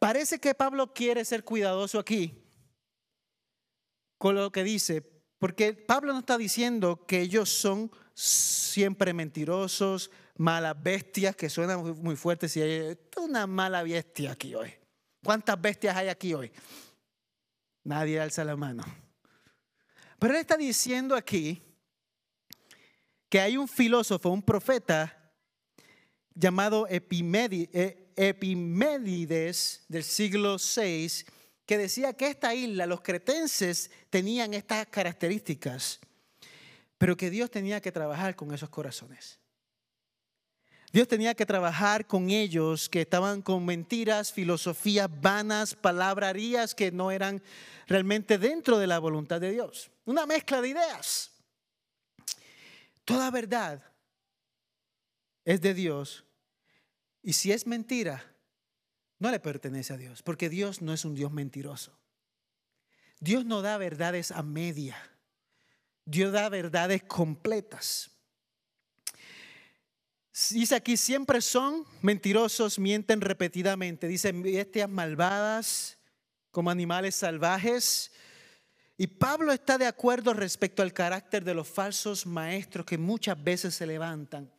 [0.00, 2.42] Parece que Pablo quiere ser cuidadoso aquí
[4.16, 5.02] con lo que dice,
[5.38, 12.16] porque Pablo no está diciendo que ellos son siempre mentirosos, malas bestias, que suenan muy
[12.16, 14.72] fuertes y hay una mala bestia aquí hoy.
[15.22, 16.50] ¿Cuántas bestias hay aquí hoy?
[17.84, 18.82] Nadie alza la mano.
[20.18, 21.62] Pero él está diciendo aquí
[23.28, 25.34] que hay un filósofo, un profeta
[26.34, 27.02] llamado e,
[28.22, 31.24] Epimedides del siglo VI,
[31.64, 36.00] que decía que esta isla, los cretenses, tenían estas características,
[36.98, 39.38] pero que Dios tenía que trabajar con esos corazones.
[40.92, 47.10] Dios tenía que trabajar con ellos que estaban con mentiras, filosofías vanas, palabrerías que no
[47.12, 47.40] eran
[47.86, 51.30] realmente dentro de la voluntad de Dios una mezcla de ideas.
[53.04, 53.82] Toda verdad
[55.44, 56.24] es de Dios
[57.22, 58.24] y si es mentira,
[59.18, 61.98] no le pertenece a Dios, porque Dios no es un Dios mentiroso.
[63.20, 64.96] Dios no da verdades a media,
[66.04, 68.10] Dios da verdades completas.
[70.50, 74.08] Dice aquí, siempre son mentirosos, mienten repetidamente.
[74.08, 75.98] Dice, bestias malvadas
[76.50, 78.10] como animales salvajes
[79.00, 83.74] y Pablo está de acuerdo respecto al carácter de los falsos maestros que muchas veces
[83.74, 84.52] se levantan.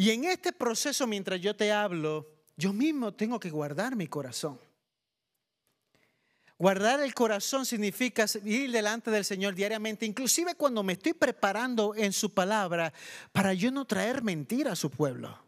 [0.00, 4.58] Y en este proceso, mientras yo te hablo, yo mismo tengo que guardar mi corazón.
[6.56, 12.14] Guardar el corazón significa ir delante del Señor diariamente, inclusive cuando me estoy preparando en
[12.14, 12.94] su palabra
[13.32, 15.38] para yo no traer mentira a su pueblo.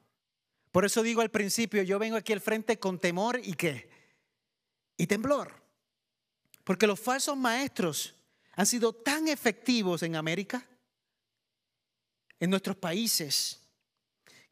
[0.70, 3.88] Por eso digo al principio, yo vengo aquí al frente con temor y qué?
[4.98, 5.62] Y temblor.
[6.62, 8.14] Porque los falsos maestros
[8.52, 10.62] han sido tan efectivos en América,
[12.38, 13.61] en nuestros países,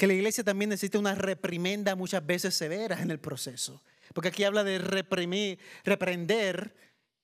[0.00, 3.82] que la iglesia también necesita una reprimenda muchas veces severa en el proceso.
[4.14, 6.74] Porque aquí habla de reprimir, reprender,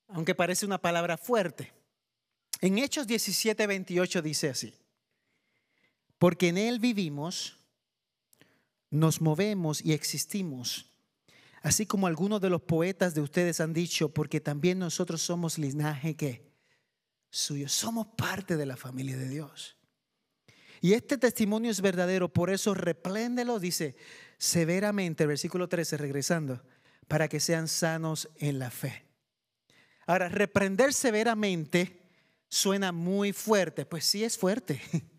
[0.08, 1.72] aunque parece una palabra fuerte.
[2.60, 4.74] En Hechos 17, 28 dice así,
[6.18, 7.56] porque en Él vivimos,
[8.90, 10.86] nos movemos y existimos
[11.66, 16.14] Así como algunos de los poetas de ustedes han dicho, porque también nosotros somos linaje
[16.14, 16.48] que
[17.28, 19.75] suyo, somos parte de la familia de Dios.
[20.80, 23.96] Y este testimonio es verdadero, por eso repléndelo, dice
[24.38, 26.62] severamente, versículo 13, regresando,
[27.08, 29.04] para que sean sanos en la fe.
[30.06, 32.00] Ahora, reprender severamente
[32.48, 34.80] suena muy fuerte, pues sí es fuerte.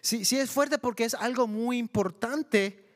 [0.00, 2.86] Sí, sí es fuerte porque es algo muy importante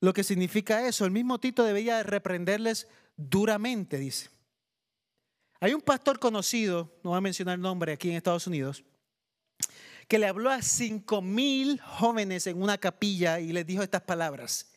[0.00, 1.04] lo que significa eso.
[1.04, 4.30] El mismo Tito debía reprenderles duramente, dice.
[5.60, 8.84] Hay un pastor conocido, no voy a mencionar el nombre aquí en Estados Unidos,
[10.08, 14.72] que le habló a cinco mil jóvenes en una capilla y les dijo estas palabras.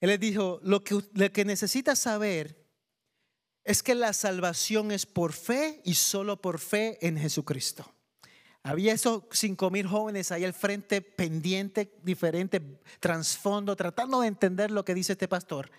[0.00, 2.66] Él les dijo, lo que, lo que necesitas saber
[3.64, 7.94] es que la salvación es por fe y solo por fe en Jesucristo.
[8.64, 12.60] Había esos cinco mil jóvenes ahí al frente, pendiente, diferente
[13.00, 15.70] trasfondo, tratando de entender lo que dice este pastor.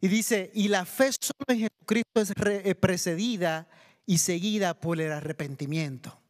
[0.00, 3.68] Y dice, y la fe solo en Jesucristo es eh, precedida
[4.04, 6.20] y seguida por el arrepentimiento.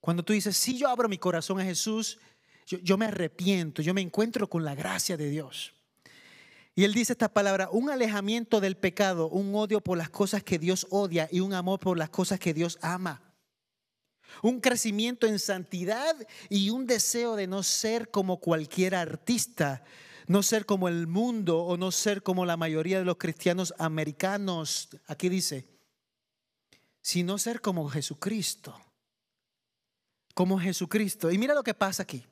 [0.00, 2.18] Cuando tú dices, si yo abro mi corazón a Jesús,
[2.66, 5.74] yo, me arrepiento, yo me encuentro con la gracia de Dios.
[6.74, 10.58] Y él dice esta palabra, un alejamiento del pecado, un odio por las cosas que
[10.58, 13.22] Dios odia y un amor por las cosas que Dios ama.
[14.42, 16.14] Un crecimiento en santidad
[16.48, 19.82] y un deseo de no ser como cualquier artista,
[20.26, 24.90] no ser como el mundo o no ser como la mayoría de los cristianos americanos.
[25.06, 25.66] Aquí dice,
[27.00, 28.78] sino ser como Jesucristo.
[30.38, 31.32] Como Jesucristo.
[31.32, 32.24] Y mira lo que pasa aquí.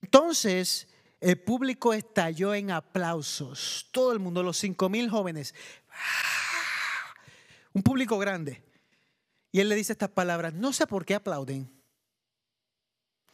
[0.00, 0.88] Entonces,
[1.20, 3.90] el público estalló en aplausos.
[3.92, 5.54] Todo el mundo, los cinco mil jóvenes.
[5.90, 7.14] ¡Ah!
[7.74, 8.64] Un público grande.
[9.50, 11.70] Y él le dice estas palabras, no sé por qué aplauden.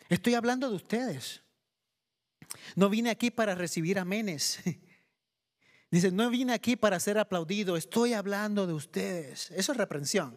[0.09, 1.45] Estoy hablando de ustedes.
[2.75, 4.59] No vine aquí para recibir amenes.
[5.93, 9.53] Dice, no vine aquí para ser aplaudido, estoy hablando de ustedes.
[9.53, 10.37] Eso es reprensión.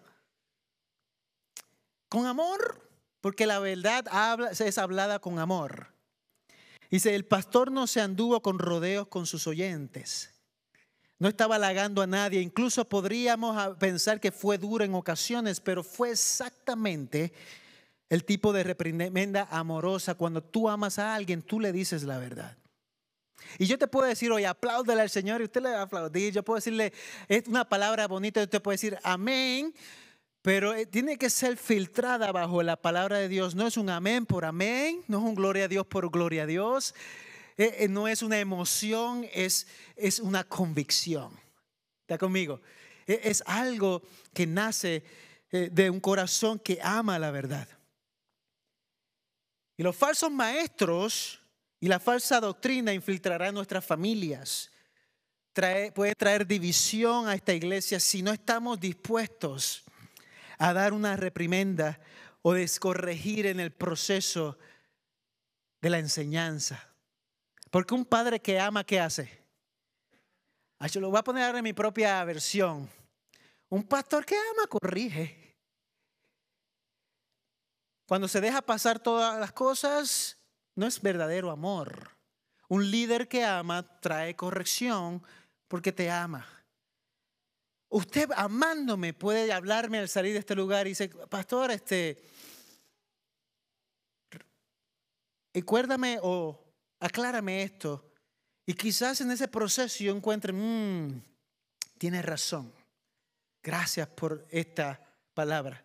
[2.08, 2.91] Con amor,
[3.22, 4.06] porque la verdad
[4.60, 5.88] es hablada con amor.
[6.90, 10.32] Dice, el pastor no se anduvo con rodeos con sus oyentes.
[11.20, 12.42] No estaba halagando a nadie.
[12.42, 17.32] Incluso podríamos pensar que fue duro en ocasiones, pero fue exactamente
[18.10, 20.16] el tipo de reprimenda amorosa.
[20.16, 22.58] Cuando tú amas a alguien, tú le dices la verdad.
[23.58, 26.34] Y yo te puedo decir, oye, apláudele al Señor y usted le va a aplaudir.
[26.34, 26.92] Yo puedo decirle,
[27.28, 29.74] es una palabra bonita, usted puede decir, amén.
[30.42, 33.54] Pero eh, tiene que ser filtrada bajo la palabra de Dios.
[33.54, 36.48] No es un amén por amén, no es un gloria a Dios por gloria a
[36.48, 36.96] Dios.
[37.58, 41.32] Eh, eh, no es una emoción, es, es una convicción.
[42.02, 42.62] ¿Está conmigo?
[43.08, 45.04] es algo que nace
[45.50, 47.68] de un corazón que ama la verdad.
[49.76, 51.42] Y los falsos maestros
[51.82, 54.72] y la falsa doctrina infiltrarán nuestras familias.
[55.94, 59.84] puede traer división a esta iglesia si no estamos dispuestos
[60.62, 62.00] a dar una reprimenda
[62.44, 64.60] o descorregir en el proceso
[65.82, 66.88] de la enseñanza.
[67.72, 69.44] Porque un padre que ama, ¿qué hace?
[70.78, 72.88] Ah, yo lo voy a poner en mi propia versión.
[73.70, 75.58] Un pastor que ama, corrige.
[78.08, 80.38] Cuando se deja pasar todas las cosas,
[80.76, 82.12] no es verdadero amor.
[82.68, 85.24] Un líder que ama trae corrección
[85.68, 86.46] porque te ama.
[87.94, 92.24] Usted amándome puede hablarme al salir de este lugar y dice, pastor, este,
[95.54, 96.58] recuérdame o
[97.02, 98.10] aclárame esto.
[98.66, 101.22] Y quizás en ese proceso yo encuentre, mmm,
[101.98, 102.74] tiene razón.
[103.62, 105.84] Gracias por esta palabra.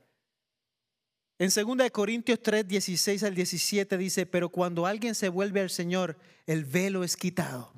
[1.40, 6.16] En 2 Corintios 3, 16 al 17 dice, pero cuando alguien se vuelve al Señor,
[6.46, 7.72] el velo es quitado.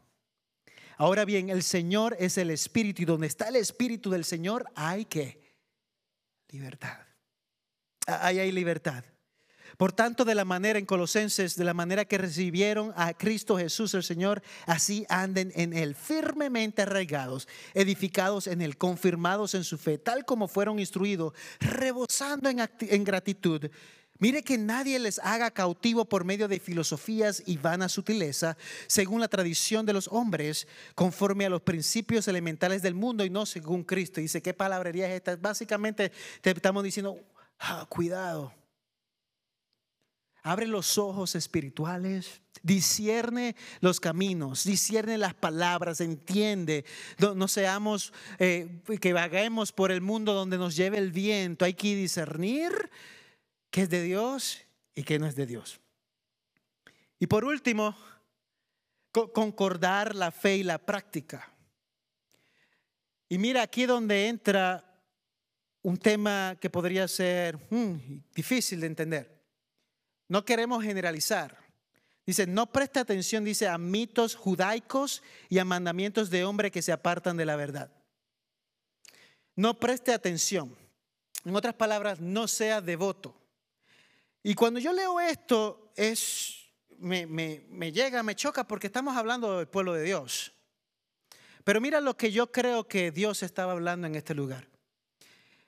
[0.98, 5.04] Ahora bien, el Señor es el Espíritu y donde está el Espíritu del Señor hay
[5.04, 5.40] que
[6.48, 6.98] libertad.
[8.04, 9.04] Ahí hay libertad.
[9.76, 13.94] Por tanto, de la manera en Colosenses, de la manera que recibieron a Cristo Jesús
[13.94, 19.98] el Señor, así anden en Él, firmemente arraigados, edificados en Él, confirmados en su fe,
[19.98, 23.70] tal como fueron instruidos, rebosando en, en gratitud
[24.20, 28.56] Mire que nadie les haga cautivo por medio de filosofías y vana sutileza,
[28.88, 30.66] según la tradición de los hombres,
[30.96, 34.20] conforme a los principios elementales del mundo y no según Cristo.
[34.20, 35.36] Dice, ¿qué palabrería es esta?
[35.36, 36.10] Básicamente
[36.40, 37.16] te estamos diciendo,
[37.88, 38.52] cuidado.
[40.42, 46.84] Abre los ojos espirituales, discierne los caminos, discierne las palabras, entiende.
[47.18, 51.64] No, seamos eh, que vaguemos por el mundo donde nos lleve el viento.
[51.64, 52.72] Hay que discernir
[53.70, 54.60] qué es de Dios
[54.94, 55.80] y qué no es de Dios.
[57.18, 57.96] Y por último,
[59.10, 61.52] concordar la fe y la práctica.
[63.28, 64.84] Y mira aquí donde entra
[65.82, 69.42] un tema que podría ser hmm, difícil de entender.
[70.28, 71.56] No queremos generalizar.
[72.26, 76.92] Dice, no preste atención, dice, a mitos judaicos y a mandamientos de hombre que se
[76.92, 77.90] apartan de la verdad.
[79.56, 80.76] No preste atención.
[81.44, 83.37] En otras palabras, no sea devoto.
[84.42, 89.68] Y cuando yo leo esto, es, me, me, llega, me choca porque estamos hablando del
[89.68, 90.52] pueblo de Dios.
[91.64, 94.68] Pero mira lo que yo creo que Dios estaba hablando en este lugar.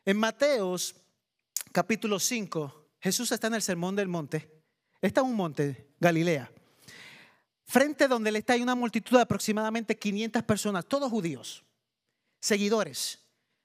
[0.05, 0.95] En Mateos
[1.73, 4.63] capítulo 5, Jesús está en el sermón del monte.
[5.01, 6.51] Está en un monte, Galilea.
[7.67, 11.65] Frente donde él está hay una multitud de aproximadamente 500 personas, todos judíos,
[12.41, 13.21] seguidores,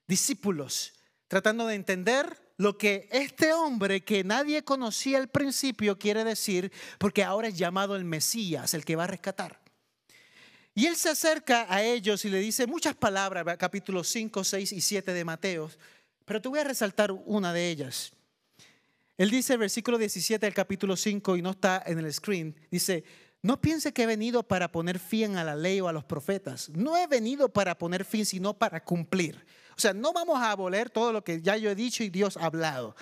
[0.06, 0.92] discípulos,
[1.26, 7.22] tratando de entender lo que este hombre que nadie conocía al principio quiere decir, porque
[7.22, 9.60] ahora es llamado el Mesías, el que va a rescatar.
[10.74, 14.80] Y él se acerca a ellos y le dice muchas palabras, capítulos 5, 6 y
[14.80, 15.70] 7 de Mateo,
[16.24, 18.12] pero te voy a resaltar una de ellas.
[19.16, 23.04] Él dice, versículo 17 del capítulo 5, y no está en el screen, dice,
[23.40, 26.68] no piense que he venido para poner fin a la ley o a los profetas.
[26.70, 29.46] No he venido para poner fin, sino para cumplir.
[29.76, 32.36] O sea, no vamos a aboler todo lo que ya yo he dicho y Dios
[32.36, 32.96] ha hablado.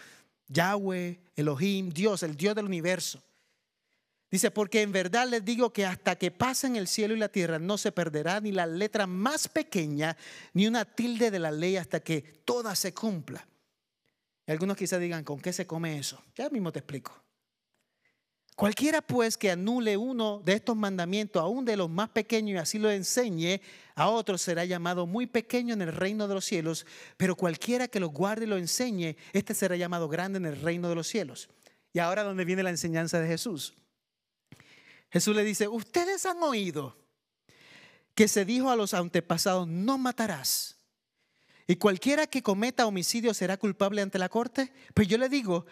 [0.48, 3.22] Yahweh, Elohim, Dios, el Dios del universo.
[4.30, 7.60] Dice, porque en verdad les digo que hasta que pasen el cielo y la tierra
[7.60, 10.16] no se perderá ni la letra más pequeña
[10.52, 13.46] ni una tilde de la ley hasta que toda se cumpla.
[14.46, 16.20] Y algunos quizás digan, ¿con qué se come eso?
[16.34, 17.23] Ya mismo te explico.
[18.54, 22.78] Cualquiera pues que anule uno de estos mandamientos, aún de los más pequeños, y así
[22.78, 23.60] lo enseñe
[23.96, 26.86] a otros, será llamado muy pequeño en el reino de los cielos,
[27.16, 30.88] pero cualquiera que lo guarde y lo enseñe, este será llamado grande en el reino
[30.88, 31.48] de los cielos.
[31.92, 33.74] Y ahora donde viene la enseñanza de Jesús.
[35.10, 36.96] Jesús le dice, ustedes han oído
[38.14, 40.76] que se dijo a los antepasados, no matarás.
[41.66, 44.72] Y cualquiera que cometa homicidio será culpable ante la corte.
[44.92, 45.66] Pues yo le digo,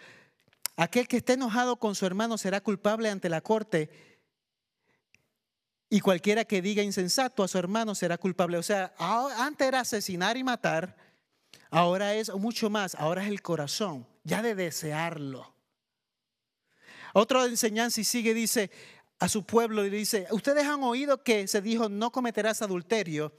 [0.75, 3.89] Aquel que esté enojado con su hermano será culpable ante la corte.
[5.89, 8.57] Y cualquiera que diga insensato a su hermano será culpable.
[8.57, 8.93] O sea,
[9.37, 10.97] antes era asesinar y matar,
[11.69, 15.53] ahora es mucho más, ahora es el corazón, ya de desearlo.
[17.13, 18.71] Otra enseñanza y sigue, dice
[19.19, 23.31] a su pueblo y dice, ustedes han oído que se dijo, no cometerás adulterio.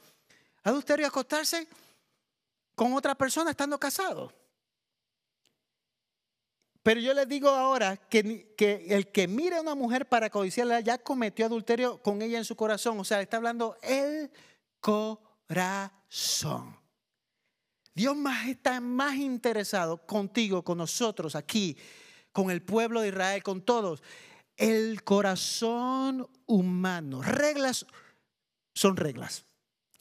[0.62, 1.66] Adulterio, acostarse
[2.74, 4.32] con otra persona estando casado.
[6.85, 8.55] Pero yo les digo ahora que,
[8.91, 12.57] el que mire a una mujer para codiciarla ya cometió adulterio con ella en su
[12.57, 13.01] corazón.
[13.01, 14.30] O sea, está hablando el
[14.80, 16.76] corazón.
[17.95, 21.74] Dios más está más interesado contigo, con nosotros aquí,
[22.32, 24.03] con el pueblo de Israel, con todos.
[24.55, 27.22] El corazón humano.
[27.22, 27.87] Reglas
[28.74, 29.47] son reglas.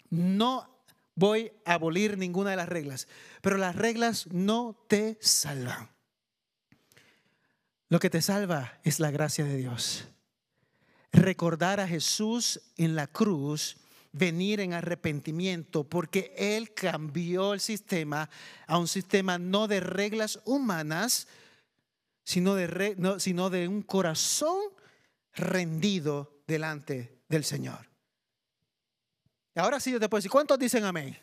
[0.09, 3.07] No voy a abolir ninguna de las reglas,
[3.41, 5.92] pero las reglas no te salvan.
[7.93, 10.07] Lo que te salva es la gracia de Dios.
[11.11, 13.77] Recordar a Jesús en la cruz,
[14.11, 18.31] venir en arrepentimiento, porque Él cambió el sistema
[18.65, 21.27] a un sistema no de reglas humanas,
[22.23, 24.57] sino de, sino de un corazón
[25.35, 27.91] rendido delante del Señor.
[29.53, 31.15] Ahora sí yo te puedo decir, ¿cuántos dicen amén?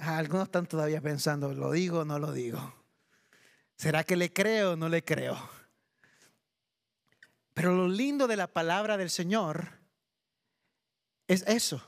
[0.00, 2.74] Algunos están todavía pensando, ¿lo digo o no lo digo?
[3.76, 5.59] ¿Será que le creo o no le creo?
[7.54, 9.80] Pero lo lindo de la palabra del Señor
[11.26, 11.82] es eso.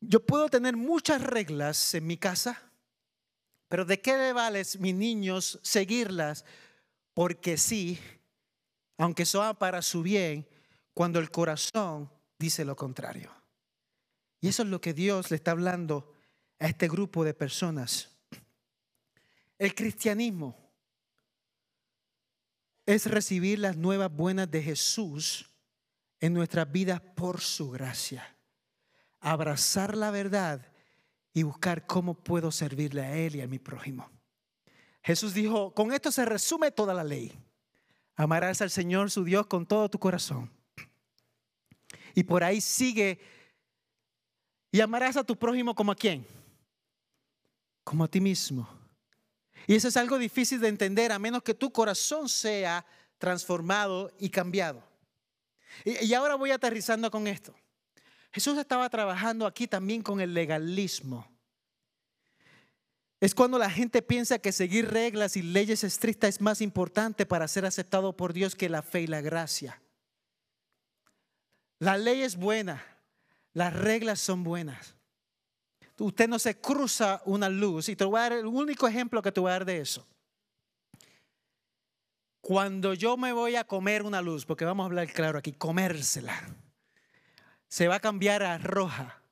[0.00, 2.70] Yo puedo tener muchas reglas en mi casa,
[3.68, 6.44] pero ¿de qué le vale mis niños seguirlas?
[7.14, 7.98] Porque sí,
[8.98, 10.46] aunque son para su bien,
[10.92, 13.32] cuando el corazón dice lo contrario.
[14.40, 16.12] Y eso es lo que Dios le está hablando
[16.58, 18.10] a este grupo de personas.
[19.58, 20.63] El cristianismo
[22.86, 25.50] es recibir las nuevas buenas de Jesús
[26.20, 28.36] en nuestras vidas por su gracia.
[29.20, 30.72] Abrazar la verdad
[31.32, 34.10] y buscar cómo puedo servirle a Él y a mi prójimo.
[35.02, 37.32] Jesús dijo, con esto se resume toda la ley.
[38.16, 40.50] Amarás al Señor su Dios con todo tu corazón.
[42.14, 43.20] Y por ahí sigue,
[44.70, 46.26] y amarás a tu prójimo como a quién?
[47.82, 48.68] Como a ti mismo.
[49.66, 52.84] Y eso es algo difícil de entender a menos que tu corazón sea
[53.18, 54.82] transformado y cambiado.
[55.84, 57.54] Y, ahora voy aterrizando con esto.
[58.32, 61.26] Jesús estaba trabajando aquí también con el legalismo.
[63.20, 67.48] Es cuando la gente piensa que seguir reglas y leyes estrictas es más importante para
[67.48, 69.80] ser aceptado por Dios que la fe y la gracia.
[71.78, 72.84] La ley es buena,
[73.52, 74.94] las reglas son buenas
[75.98, 77.88] usted no se cruza una luz.
[77.88, 80.06] Y te voy a dar el único ejemplo que te voy a dar de eso.
[82.40, 86.34] Cuando yo me voy a comer una luz, porque vamos a hablar claro aquí, comérsela,
[87.68, 89.22] se va a cambiar a roja.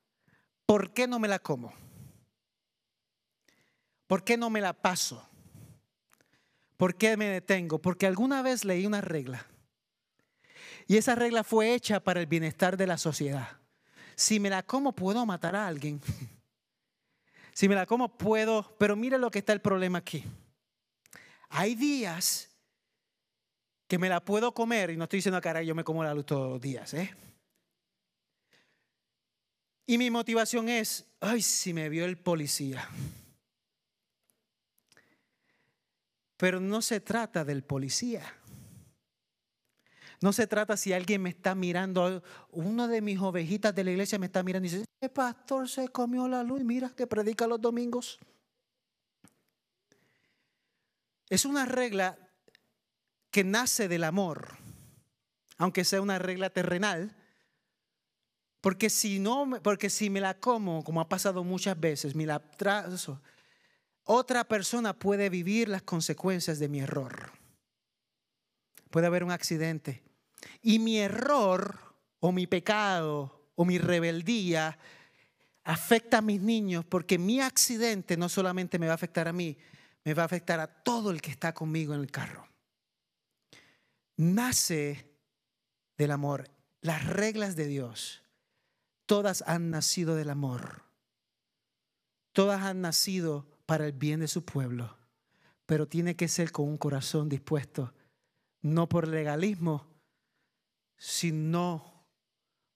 [0.64, 1.74] ¿Por qué no me la como?
[4.06, 5.28] ¿Por qué no me la paso?
[6.76, 7.80] ¿Por qué me detengo?
[7.80, 9.46] Porque alguna vez leí una regla.
[10.86, 13.60] Y esa regla fue hecha para el bienestar de la sociedad.
[14.16, 16.00] Si me la como, puedo matar a alguien.
[17.52, 20.24] Si me la como, puedo, pero mire lo que está el problema aquí.
[21.50, 22.48] Hay días
[23.86, 26.24] que me la puedo comer, y no estoy diciendo, cara, yo me como la luz
[26.24, 27.14] todos los días, ¿eh?
[29.86, 32.88] Y mi motivación es, ay, si me vio el policía.
[36.38, 38.22] Pero no se trata del policía.
[40.22, 44.18] No se trata si alguien me está mirando, uno de mis ovejitas de la iglesia
[44.18, 47.60] me está mirando y dice, este pastor se comió la luz, mira que predica los
[47.60, 48.20] domingos.
[51.28, 52.16] Es una regla
[53.32, 54.56] que nace del amor,
[55.58, 57.16] aunque sea una regla terrenal,
[58.60, 62.38] porque si no, porque si me la como, como ha pasado muchas veces, me la
[62.38, 63.20] trazo,
[64.04, 67.32] otra persona puede vivir las consecuencias de mi error.
[68.88, 70.04] Puede haber un accidente,
[70.60, 74.78] y mi error o mi pecado o mi rebeldía
[75.64, 79.56] afecta a mis niños porque mi accidente no solamente me va a afectar a mí,
[80.04, 82.48] me va a afectar a todo el que está conmigo en el carro.
[84.16, 85.08] Nace
[85.96, 86.50] del amor.
[86.80, 88.22] Las reglas de Dios,
[89.06, 90.82] todas han nacido del amor.
[92.32, 94.96] Todas han nacido para el bien de su pueblo,
[95.66, 97.92] pero tiene que ser con un corazón dispuesto,
[98.62, 99.86] no por legalismo,
[100.96, 101.91] sino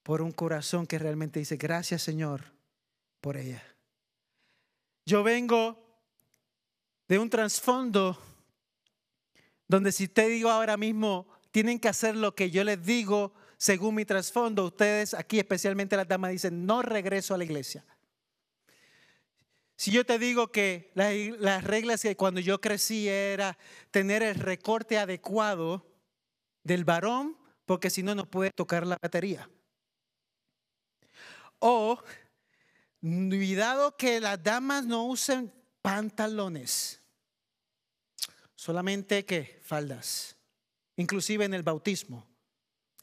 [0.07, 2.53] por un corazón que realmente dice, gracias Señor
[3.21, 3.61] por ella.
[5.05, 6.01] Yo vengo
[7.09, 8.17] de un trasfondo
[9.67, 13.97] donde si te digo ahora mismo, tienen que hacer lo que yo les digo según
[13.97, 17.85] mi trasfondo, ustedes aquí, especialmente las damas, dicen, no regreso a la iglesia.
[19.75, 23.59] Si yo te digo que las, las reglas que cuando yo crecí era
[23.91, 25.85] tener el recorte adecuado
[26.63, 29.51] del varón porque si no, no puede tocar la batería.
[31.59, 32.03] O,
[33.01, 35.53] cuidado que las damas no usen
[35.83, 37.01] pantalones,
[38.55, 40.37] solamente que faldas,
[40.97, 42.27] inclusive en el bautismo,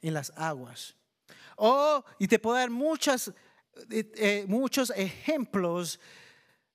[0.01, 0.95] en las aguas.
[1.55, 3.29] O, y te puedo dar muchas,
[3.89, 5.99] eh, eh, muchos ejemplos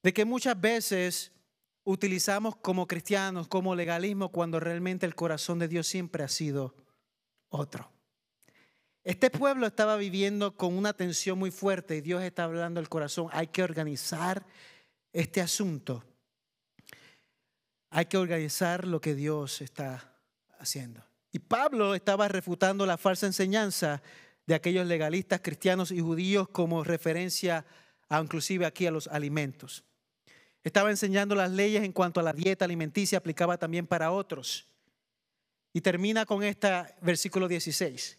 [0.02, 1.32] de que muchas veces
[1.84, 6.74] utilizamos como cristianos, como legalismo, cuando realmente el corazón de Dios siempre ha sido
[7.48, 7.97] otro.
[9.08, 13.28] Este pueblo estaba viviendo con una tensión muy fuerte y Dios está hablando al corazón.
[13.32, 14.44] Hay que organizar
[15.14, 16.04] este asunto.
[17.88, 20.14] Hay que organizar lo que Dios está
[20.58, 21.02] haciendo.
[21.32, 24.02] Y Pablo estaba refutando la falsa enseñanza
[24.44, 27.64] de aquellos legalistas cristianos y judíos como referencia
[28.10, 29.84] a inclusive aquí a los alimentos.
[30.62, 34.68] Estaba enseñando las leyes en cuanto a la dieta alimenticia, aplicaba también para otros.
[35.72, 36.68] Y termina con este
[37.00, 38.17] versículo 16.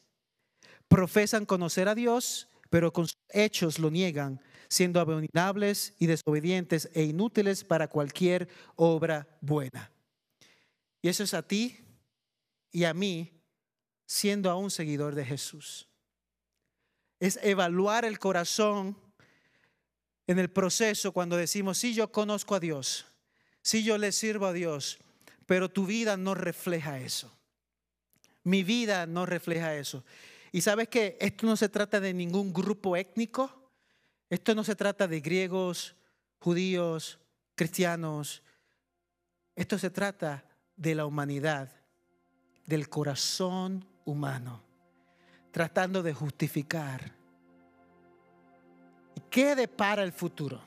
[0.90, 7.04] Profesan conocer a Dios, pero con sus hechos lo niegan, siendo abominables y desobedientes e
[7.04, 9.92] inútiles para cualquier obra buena.
[11.02, 11.80] Y eso es a ti
[12.72, 13.32] y a mí,
[14.06, 15.88] siendo aún seguidor de Jesús.
[17.20, 18.98] Es evaluar el corazón
[20.28, 23.06] en el proceso cuando decimos, sí, yo conozco a Dios,
[23.62, 25.00] sí, yo le sirvo a Dios,
[25.46, 27.36] pero tu vida no refleja eso.
[28.44, 30.04] Mi vida no refleja eso.
[30.52, 33.72] Y sabes que esto no se trata de ningún grupo étnico,
[34.30, 35.96] esto no se trata de griegos,
[36.40, 37.20] judíos,
[37.56, 38.44] cristianos,
[39.56, 40.46] esto se trata
[40.76, 41.70] de la humanidad,
[42.66, 44.62] del corazón humano,
[45.52, 47.12] tratando de justificar.
[49.16, 50.62] ¿Y qué depara el futuro?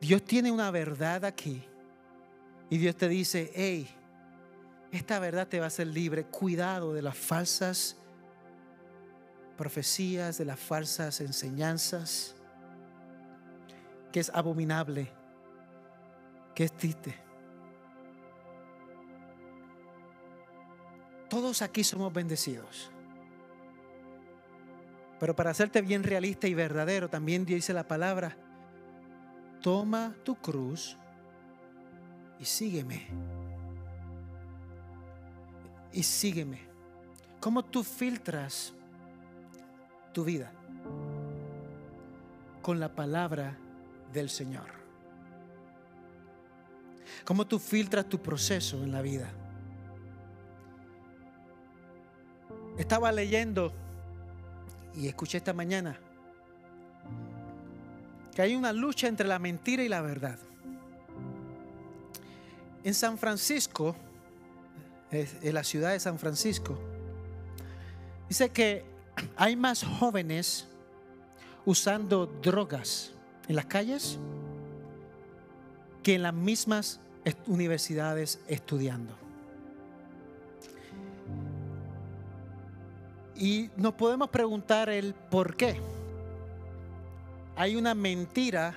[0.00, 1.62] Dios tiene una verdad aquí
[2.70, 3.88] y Dios te dice, hey,
[4.92, 6.24] esta verdad te va a hacer libre.
[6.24, 7.96] Cuidado de las falsas
[9.58, 12.34] profecías, de las falsas enseñanzas,
[14.10, 15.12] que es abominable,
[16.54, 17.14] que es triste.
[21.28, 22.90] Todos aquí somos bendecidos.
[25.20, 28.36] Pero para hacerte bien realista y verdadero, también dice la palabra,
[29.60, 30.96] toma tu cruz
[32.38, 33.08] y sígueme
[35.92, 36.60] y sígueme.
[37.40, 38.72] ¿Cómo tú filtras
[40.12, 40.52] tu vida?
[42.62, 43.56] Con la palabra
[44.12, 44.78] del Señor.
[47.24, 49.30] ¿Cómo tú filtras tu proceso en la vida?
[52.76, 53.72] Estaba leyendo
[54.94, 55.98] y escuché esta mañana
[58.34, 60.38] que hay una lucha entre la mentira y la verdad.
[62.84, 63.96] En San Francisco,
[65.10, 66.78] en la ciudad de San Francisco,
[68.28, 68.84] dice que
[69.36, 70.66] hay más jóvenes
[71.64, 73.12] usando drogas
[73.48, 74.18] en las calles
[76.02, 77.00] que en las mismas
[77.46, 79.14] universidades estudiando.
[83.36, 85.80] Y nos podemos preguntar el por qué.
[87.54, 88.74] Hay una mentira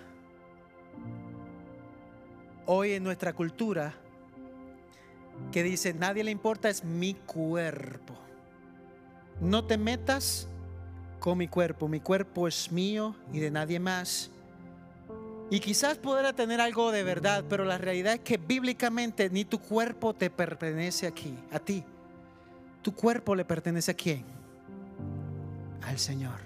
[2.66, 3.94] hoy en nuestra cultura
[5.52, 8.21] que dice, nadie le importa, es mi cuerpo.
[9.42, 10.48] No te metas
[11.20, 14.30] con mi cuerpo, mi cuerpo es mío y de nadie más.
[15.50, 19.60] Y quizás podrá tener algo de verdad, pero la realidad es que bíblicamente ni tu
[19.60, 21.84] cuerpo te pertenece aquí, a ti.
[22.84, 24.24] Tu cuerpo le pertenece a quién?
[25.82, 26.40] Al Señor.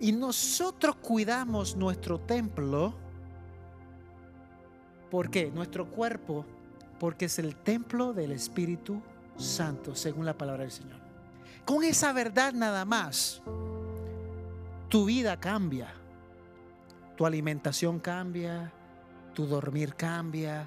[0.00, 2.94] Y nosotros cuidamos nuestro templo.
[5.10, 5.50] ¿Por qué?
[5.50, 6.46] Nuestro cuerpo,
[6.98, 9.02] porque es el templo del Espíritu
[9.36, 10.99] Santo, según la palabra del Señor.
[11.70, 13.40] Con esa verdad nada más,
[14.88, 15.94] tu vida cambia
[17.20, 18.72] tu alimentación cambia,
[19.34, 20.66] tu dormir cambia,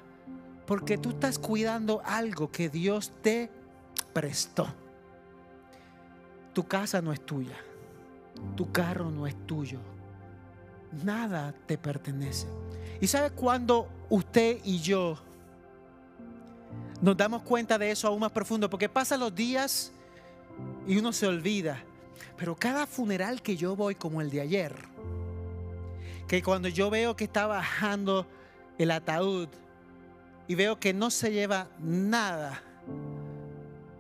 [0.67, 3.49] porque tú estás cuidando algo que Dios te
[4.13, 4.67] prestó.
[6.53, 7.57] Tu casa no es tuya,
[8.55, 9.79] tu carro no es tuyo,
[11.03, 12.45] nada te pertenece.
[13.01, 15.17] ¿Y sabe cuándo usted y yo
[17.01, 18.69] nos damos cuenta de eso aún más profundo?
[18.69, 19.91] Porque pasan los días
[20.87, 21.83] y uno se olvida.
[22.37, 24.75] Pero cada funeral que yo voy como el de ayer,
[26.27, 28.25] que cuando yo veo que está bajando
[28.77, 29.49] el ataúd
[30.47, 32.61] y veo que no se lleva nada,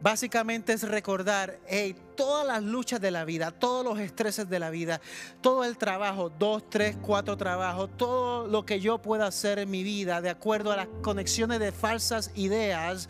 [0.01, 4.69] básicamente es recordar, hey, todas las luchas de la vida, todos los estreses de la
[4.69, 4.99] vida,
[5.39, 9.81] todo el trabajo, dos, tres, cuatro trabajos, todo lo que yo pueda hacer en mi
[9.83, 13.07] vida de acuerdo a las conexiones de falsas ideas,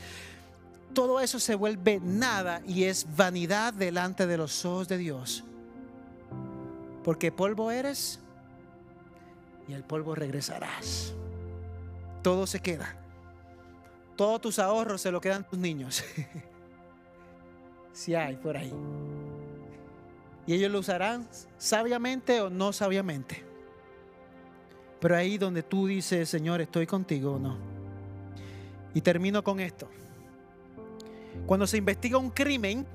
[0.93, 5.43] todo eso se vuelve nada y es vanidad delante de los ojos de Dios.
[7.03, 8.19] Porque polvo eres
[9.67, 11.13] y al polvo regresarás.
[12.21, 12.95] Todo se queda.
[14.15, 16.03] Todos tus ahorros se lo quedan tus niños.
[17.93, 18.73] si hay por ahí.
[20.45, 21.27] Y ellos lo usarán
[21.57, 23.43] sabiamente o no sabiamente.
[24.99, 27.57] Pero ahí donde tú dices, Señor, estoy contigo o no.
[28.93, 29.89] Y termino con esto.
[31.45, 32.86] Cuando se investiga un crimen,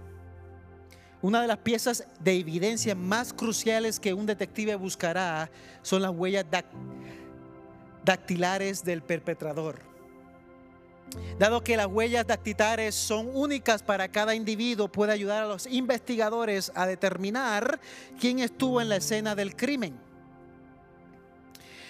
[1.21, 5.51] una de las piezas de evidencia más cruciales que un detective buscará
[5.83, 6.47] son las huellas
[8.05, 9.81] dactilares del perpetrador.
[11.39, 16.71] Dado que las huellas dactilares son únicas para cada individuo, puede ayudar a los investigadores
[16.75, 17.81] a determinar
[18.21, 19.99] quién estuvo en la escena del crimen.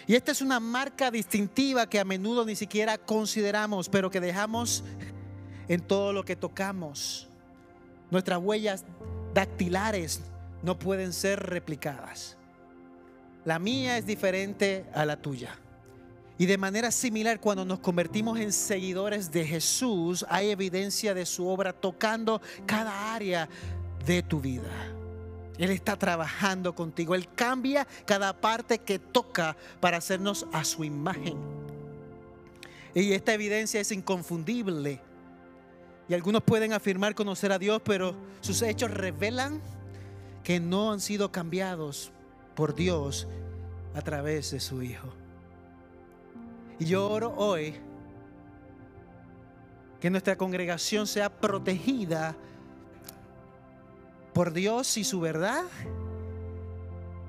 [0.07, 4.83] Y esta es una marca distintiva que a menudo ni siquiera consideramos, pero que dejamos
[5.69, 7.29] en todo lo que tocamos.
[8.11, 8.85] Nuestras huellas
[9.35, 10.23] dactilares
[10.63, 12.37] no pueden ser replicadas.
[13.45, 15.59] La mía es diferente a la tuya.
[16.39, 21.49] Y de manera similar, cuando nos convertimos en seguidores de Jesús, hay evidencia de su
[21.49, 23.49] obra tocando cada área
[24.07, 24.71] de tu vida.
[25.59, 27.17] Él está trabajando contigo.
[27.17, 31.37] Él cambia cada parte que toca para hacernos a su imagen.
[32.95, 35.01] Y esta evidencia es inconfundible.
[36.09, 39.61] Y algunos pueden afirmar conocer a Dios, pero sus hechos revelan
[40.43, 42.11] que no han sido cambiados
[42.55, 43.29] por Dios
[43.95, 45.09] a través de su Hijo.
[46.79, 47.75] Y yo oro hoy
[50.01, 52.35] que nuestra congregación sea protegida
[54.33, 55.65] por Dios y su verdad.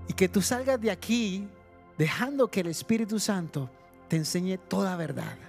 [0.07, 1.49] Y que tú salgas de aquí
[1.97, 3.69] dejando que el Espíritu Santo
[4.07, 5.49] te enseñe toda verdad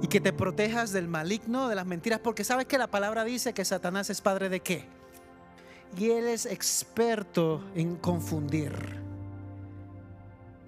[0.00, 3.52] y que te protejas del maligno, de las mentiras, porque sabes que la palabra dice
[3.52, 4.86] que Satanás es padre de qué?
[5.98, 8.72] Y él es experto en confundir.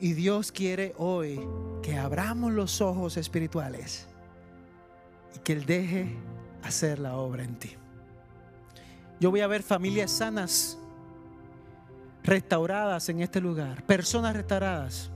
[0.00, 1.40] Y Dios quiere hoy
[1.82, 4.06] que abramos los ojos espirituales
[5.34, 6.14] y que Él deje
[6.62, 7.70] hacer la obra en ti.
[9.20, 10.76] Yo voy a ver familias sanas,
[12.22, 15.10] restauradas en este lugar, personas restauradas,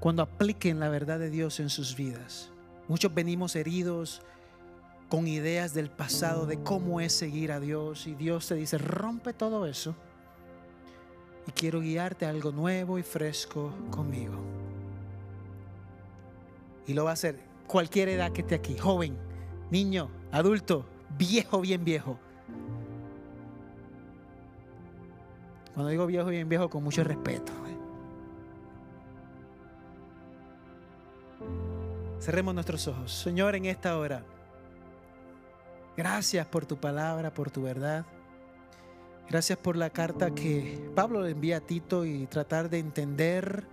[0.00, 2.49] cuando apliquen la verdad de Dios en sus vidas.
[2.90, 4.20] Muchos venimos heridos
[5.08, 9.32] con ideas del pasado de cómo es seguir a Dios y Dios te dice, rompe
[9.32, 9.94] todo eso
[11.46, 14.34] y quiero guiarte a algo nuevo y fresco conmigo.
[16.88, 17.38] Y lo va a hacer
[17.68, 19.16] cualquier edad que esté aquí, joven,
[19.70, 20.84] niño, adulto,
[21.16, 22.18] viejo, bien viejo.
[25.74, 27.52] Cuando digo viejo, bien viejo, con mucho respeto.
[32.20, 33.12] Cerremos nuestros ojos.
[33.12, 34.22] Señor, en esta hora,
[35.96, 38.04] gracias por tu palabra, por tu verdad.
[39.30, 43.64] Gracias por la carta que Pablo le envía a Tito y tratar de entender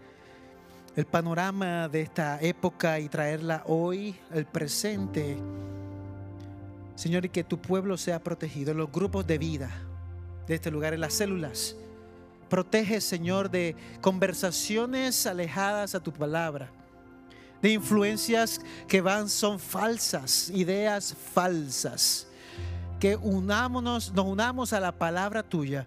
[0.95, 5.37] el panorama de esta época y traerla hoy, al presente.
[6.95, 9.69] Señor, y que tu pueblo sea protegido en los grupos de vida
[10.47, 11.75] de este lugar, en las células.
[12.49, 16.71] Protege, Señor, de conversaciones alejadas a tu palabra,
[17.61, 22.27] de influencias que van, son falsas, ideas falsas.
[22.99, 25.85] Que unámonos, nos unamos a la palabra tuya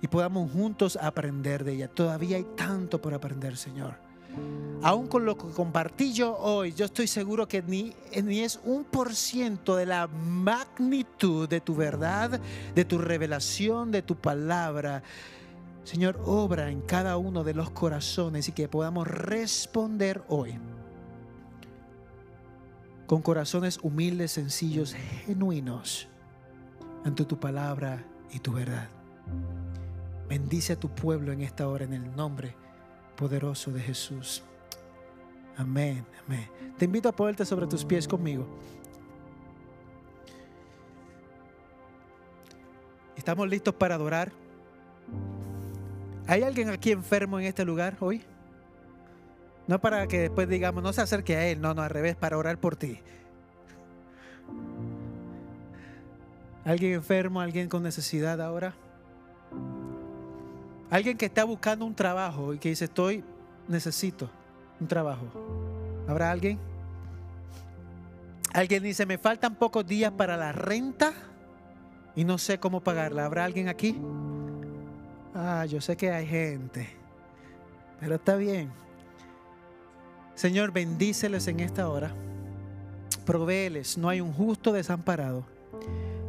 [0.00, 1.88] y podamos juntos aprender de ella.
[1.88, 3.94] Todavía hay tanto por aprender, Señor.
[4.82, 8.84] Aún con lo que compartí yo hoy, yo estoy seguro que ni, ni es un
[8.84, 12.38] por ciento de la magnitud de tu verdad,
[12.74, 15.02] de tu revelación, de tu palabra.
[15.84, 20.58] Señor, obra en cada uno de los corazones y que podamos responder hoy
[23.06, 24.94] con corazones humildes, sencillos,
[25.24, 26.08] genuinos
[27.04, 28.88] ante tu palabra y tu verdad.
[30.28, 32.54] Bendice a tu pueblo en esta hora en el nombre
[33.16, 34.42] poderoso de Jesús.
[35.56, 36.48] Amén, amén.
[36.76, 38.46] Te invito a ponerte sobre tus pies conmigo.
[43.16, 44.32] ¿Estamos listos para adorar?
[46.26, 48.22] ¿Hay alguien aquí enfermo en este lugar hoy?
[49.66, 52.38] No para que después digamos, no se acerque a Él, no, no, al revés, para
[52.38, 53.00] orar por ti.
[56.64, 58.74] ¿Alguien enfermo, alguien con necesidad ahora?
[60.90, 63.24] Alguien que está buscando un trabajo y que dice, estoy,
[63.68, 64.30] necesito
[64.80, 65.26] un trabajo.
[66.08, 66.58] ¿Habrá alguien?
[68.52, 71.12] Alguien dice, me faltan pocos días para la renta
[72.14, 73.26] y no sé cómo pagarla.
[73.26, 74.00] ¿Habrá alguien aquí?
[75.34, 76.88] Ah, yo sé que hay gente,
[78.00, 78.72] pero está bien.
[80.36, 82.12] Señor, bendíceles en esta hora.
[83.24, 85.46] Provéeles, no hay un justo desamparado,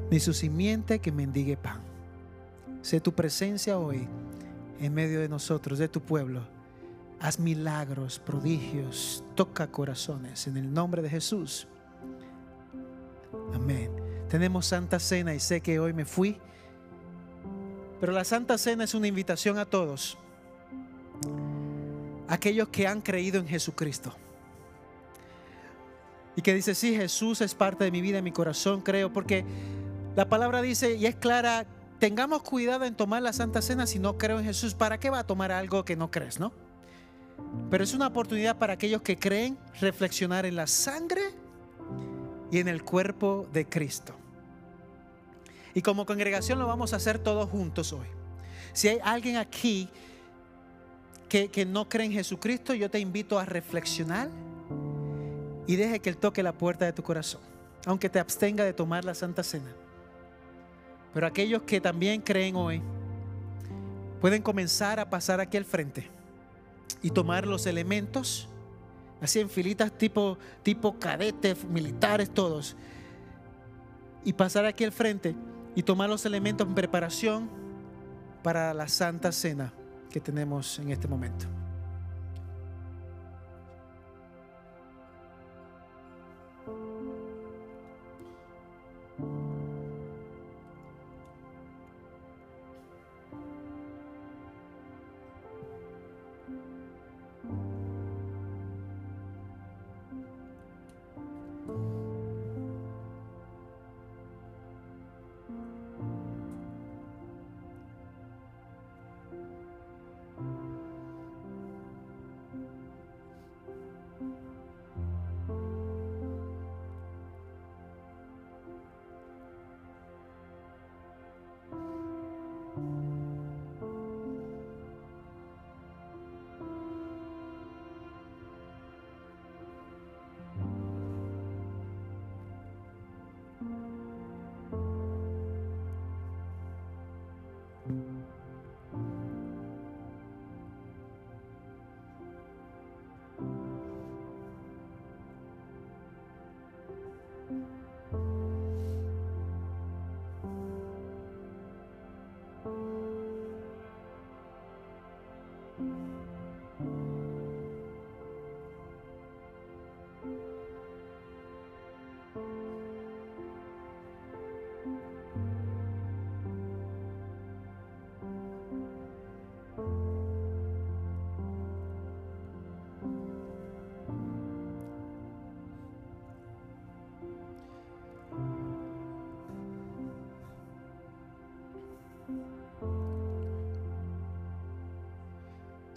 [0.09, 1.81] ni su simiente que mendigue pan.
[2.81, 4.07] Sé tu presencia hoy
[4.79, 6.41] en medio de nosotros, de tu pueblo.
[7.19, 11.67] Haz milagros, prodigios, toca corazones en el nombre de Jesús.
[13.53, 13.91] Amén.
[14.29, 16.37] Tenemos Santa Cena y sé que hoy me fui,
[17.99, 20.17] pero la Santa Cena es una invitación a todos,
[22.27, 24.13] aquellos que han creído en Jesucristo.
[26.35, 29.43] Y que dice, sí, Jesús es parte de mi vida, de mi corazón, creo, porque
[30.15, 31.65] la palabra dice, y es clara,
[31.99, 34.75] tengamos cuidado en tomar la Santa Cena si no creo en Jesús.
[34.75, 36.53] ¿Para qué va a tomar algo que no crees, no?
[37.69, 41.21] Pero es una oportunidad para aquellos que creen reflexionar en la sangre
[42.51, 44.13] y en el cuerpo de Cristo.
[45.73, 48.07] Y como congregación lo vamos a hacer todos juntos hoy.
[48.73, 49.89] Si hay alguien aquí
[51.27, 54.29] que, no cree en Jesucristo, yo te invito a reflexionar
[55.65, 57.41] y deje que Él toque la puerta de tu corazón,
[57.85, 59.73] aunque te abstenga de tomar la Santa Cena.
[61.13, 62.81] Pero aquellos que también creen hoy
[64.21, 66.09] pueden comenzar a pasar aquí al frente
[67.01, 68.47] y tomar los elementos,
[69.21, 72.75] así en filitas tipo, tipo cadetes, militares todos,
[74.23, 75.35] y pasar aquí al frente
[75.75, 77.49] y tomar los elementos en preparación
[78.43, 79.73] para la Santa Cena
[80.17, 81.45] que tenemos en este momento.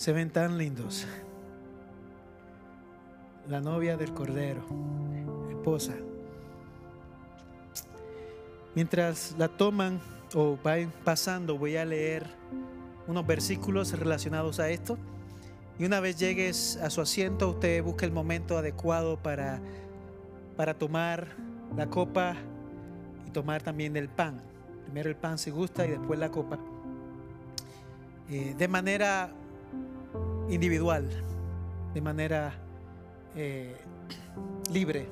[0.01, 1.07] Se ven tan lindos.
[3.47, 4.65] la novia del Cordero,
[5.51, 5.93] esposa.
[8.75, 10.01] Mientras la toman
[10.35, 12.25] o van pasando, voy a leer
[13.09, 14.97] unos versículos relacionados a esto.
[15.79, 19.61] Y una vez llegues a su asiento, usted busca el momento adecuado para,
[20.57, 21.37] para tomar
[21.77, 22.37] la copa
[23.29, 24.41] y tomar también del pan.
[24.85, 26.59] Primero el pan se gusta y después la copa.
[28.31, 29.35] Eh, de manera
[30.51, 31.09] individual,
[31.95, 32.55] de manera
[33.37, 33.75] eh,
[34.73, 35.09] libre,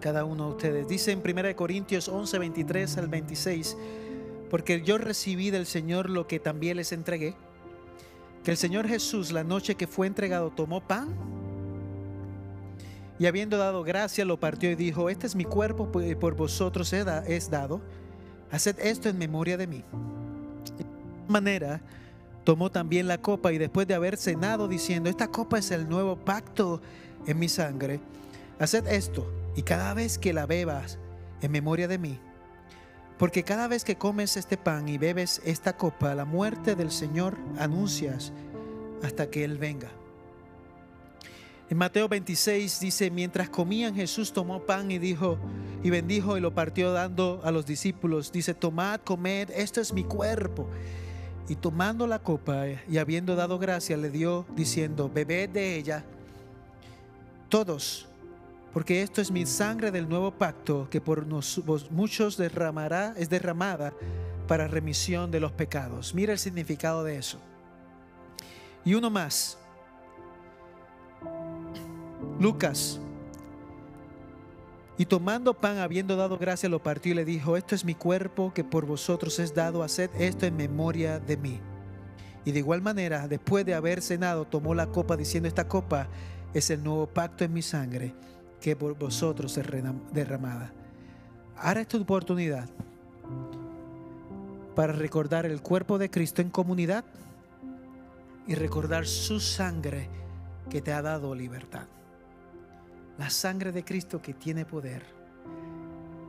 [0.00, 0.88] cada uno de ustedes.
[0.88, 3.76] Dice en 1 Corintios 11, 23 al 26,
[4.50, 7.34] porque yo recibí del Señor lo que también les entregué,
[8.44, 11.08] que el Señor Jesús la noche que fue entregado tomó pan
[13.18, 17.50] y habiendo dado gracia lo partió y dijo, este es mi cuerpo por vosotros es
[17.50, 17.82] dado,
[18.50, 19.84] haced esto en memoria de mí.
[20.78, 20.86] De
[21.28, 21.82] manera
[22.50, 26.16] tomó también la copa y después de haber cenado diciendo, esta copa es el nuevo
[26.16, 26.82] pacto
[27.28, 28.00] en mi sangre,
[28.58, 29.24] haced esto
[29.54, 30.98] y cada vez que la bebas
[31.42, 32.18] en memoria de mí.
[33.18, 37.38] Porque cada vez que comes este pan y bebes esta copa, la muerte del Señor
[37.56, 38.32] anuncias
[39.04, 39.92] hasta que Él venga.
[41.68, 45.38] En Mateo 26 dice, mientras comían Jesús tomó pan y dijo,
[45.84, 48.32] y bendijo y lo partió dando a los discípulos.
[48.32, 50.66] Dice, tomad, comed, esto es mi cuerpo.
[51.48, 56.04] Y tomando la copa y habiendo dado gracia, le dio diciendo, bebed de ella
[57.50, 58.06] todos,
[58.72, 61.26] porque esto es mi sangre del nuevo pacto que por
[61.90, 63.92] muchos derramará, es derramada
[64.46, 66.14] para remisión de los pecados.
[66.14, 67.38] Mira el significado de eso.
[68.84, 69.58] Y uno más.
[72.38, 73.00] Lucas.
[75.00, 78.52] Y tomando pan, habiendo dado gracia, lo partió y le dijo, esto es mi cuerpo
[78.52, 81.58] que por vosotros es dado, haced esto en memoria de mí.
[82.44, 86.06] Y de igual manera, después de haber cenado, tomó la copa diciendo, esta copa
[86.52, 88.12] es el nuevo pacto en mi sangre
[88.60, 89.66] que por vosotros es
[90.12, 90.70] derramada.
[91.56, 92.68] Ahora es tu oportunidad
[94.76, 97.06] para recordar el cuerpo de Cristo en comunidad
[98.46, 100.10] y recordar su sangre
[100.68, 101.86] que te ha dado libertad.
[103.20, 105.02] La sangre de Cristo que tiene poder,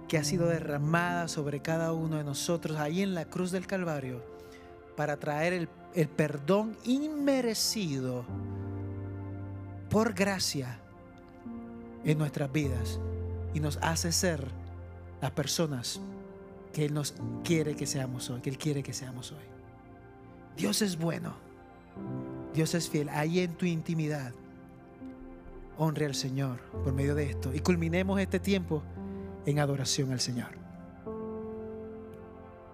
[0.10, 4.22] que ha sido derramada sobre cada uno de nosotros ahí en la cruz del Calvario
[4.98, 5.54] para traer
[5.94, 8.26] el, perdón inmerecido
[9.90, 10.80] por gracia
[12.04, 13.00] en nuestras vidas
[13.54, 14.46] y nos hace ser
[15.22, 16.02] las personas
[16.74, 17.14] que Él nos
[17.46, 19.46] quiere que seamos hoy, que Él quiere que seamos hoy.
[20.58, 21.36] Dios es bueno,
[22.54, 23.08] Dios es fiel.
[23.08, 24.34] Ahí en tu intimidad,
[25.82, 28.84] honre al Señor por medio de esto y culminemos este tiempo
[29.48, 30.61] en adoración al Señor.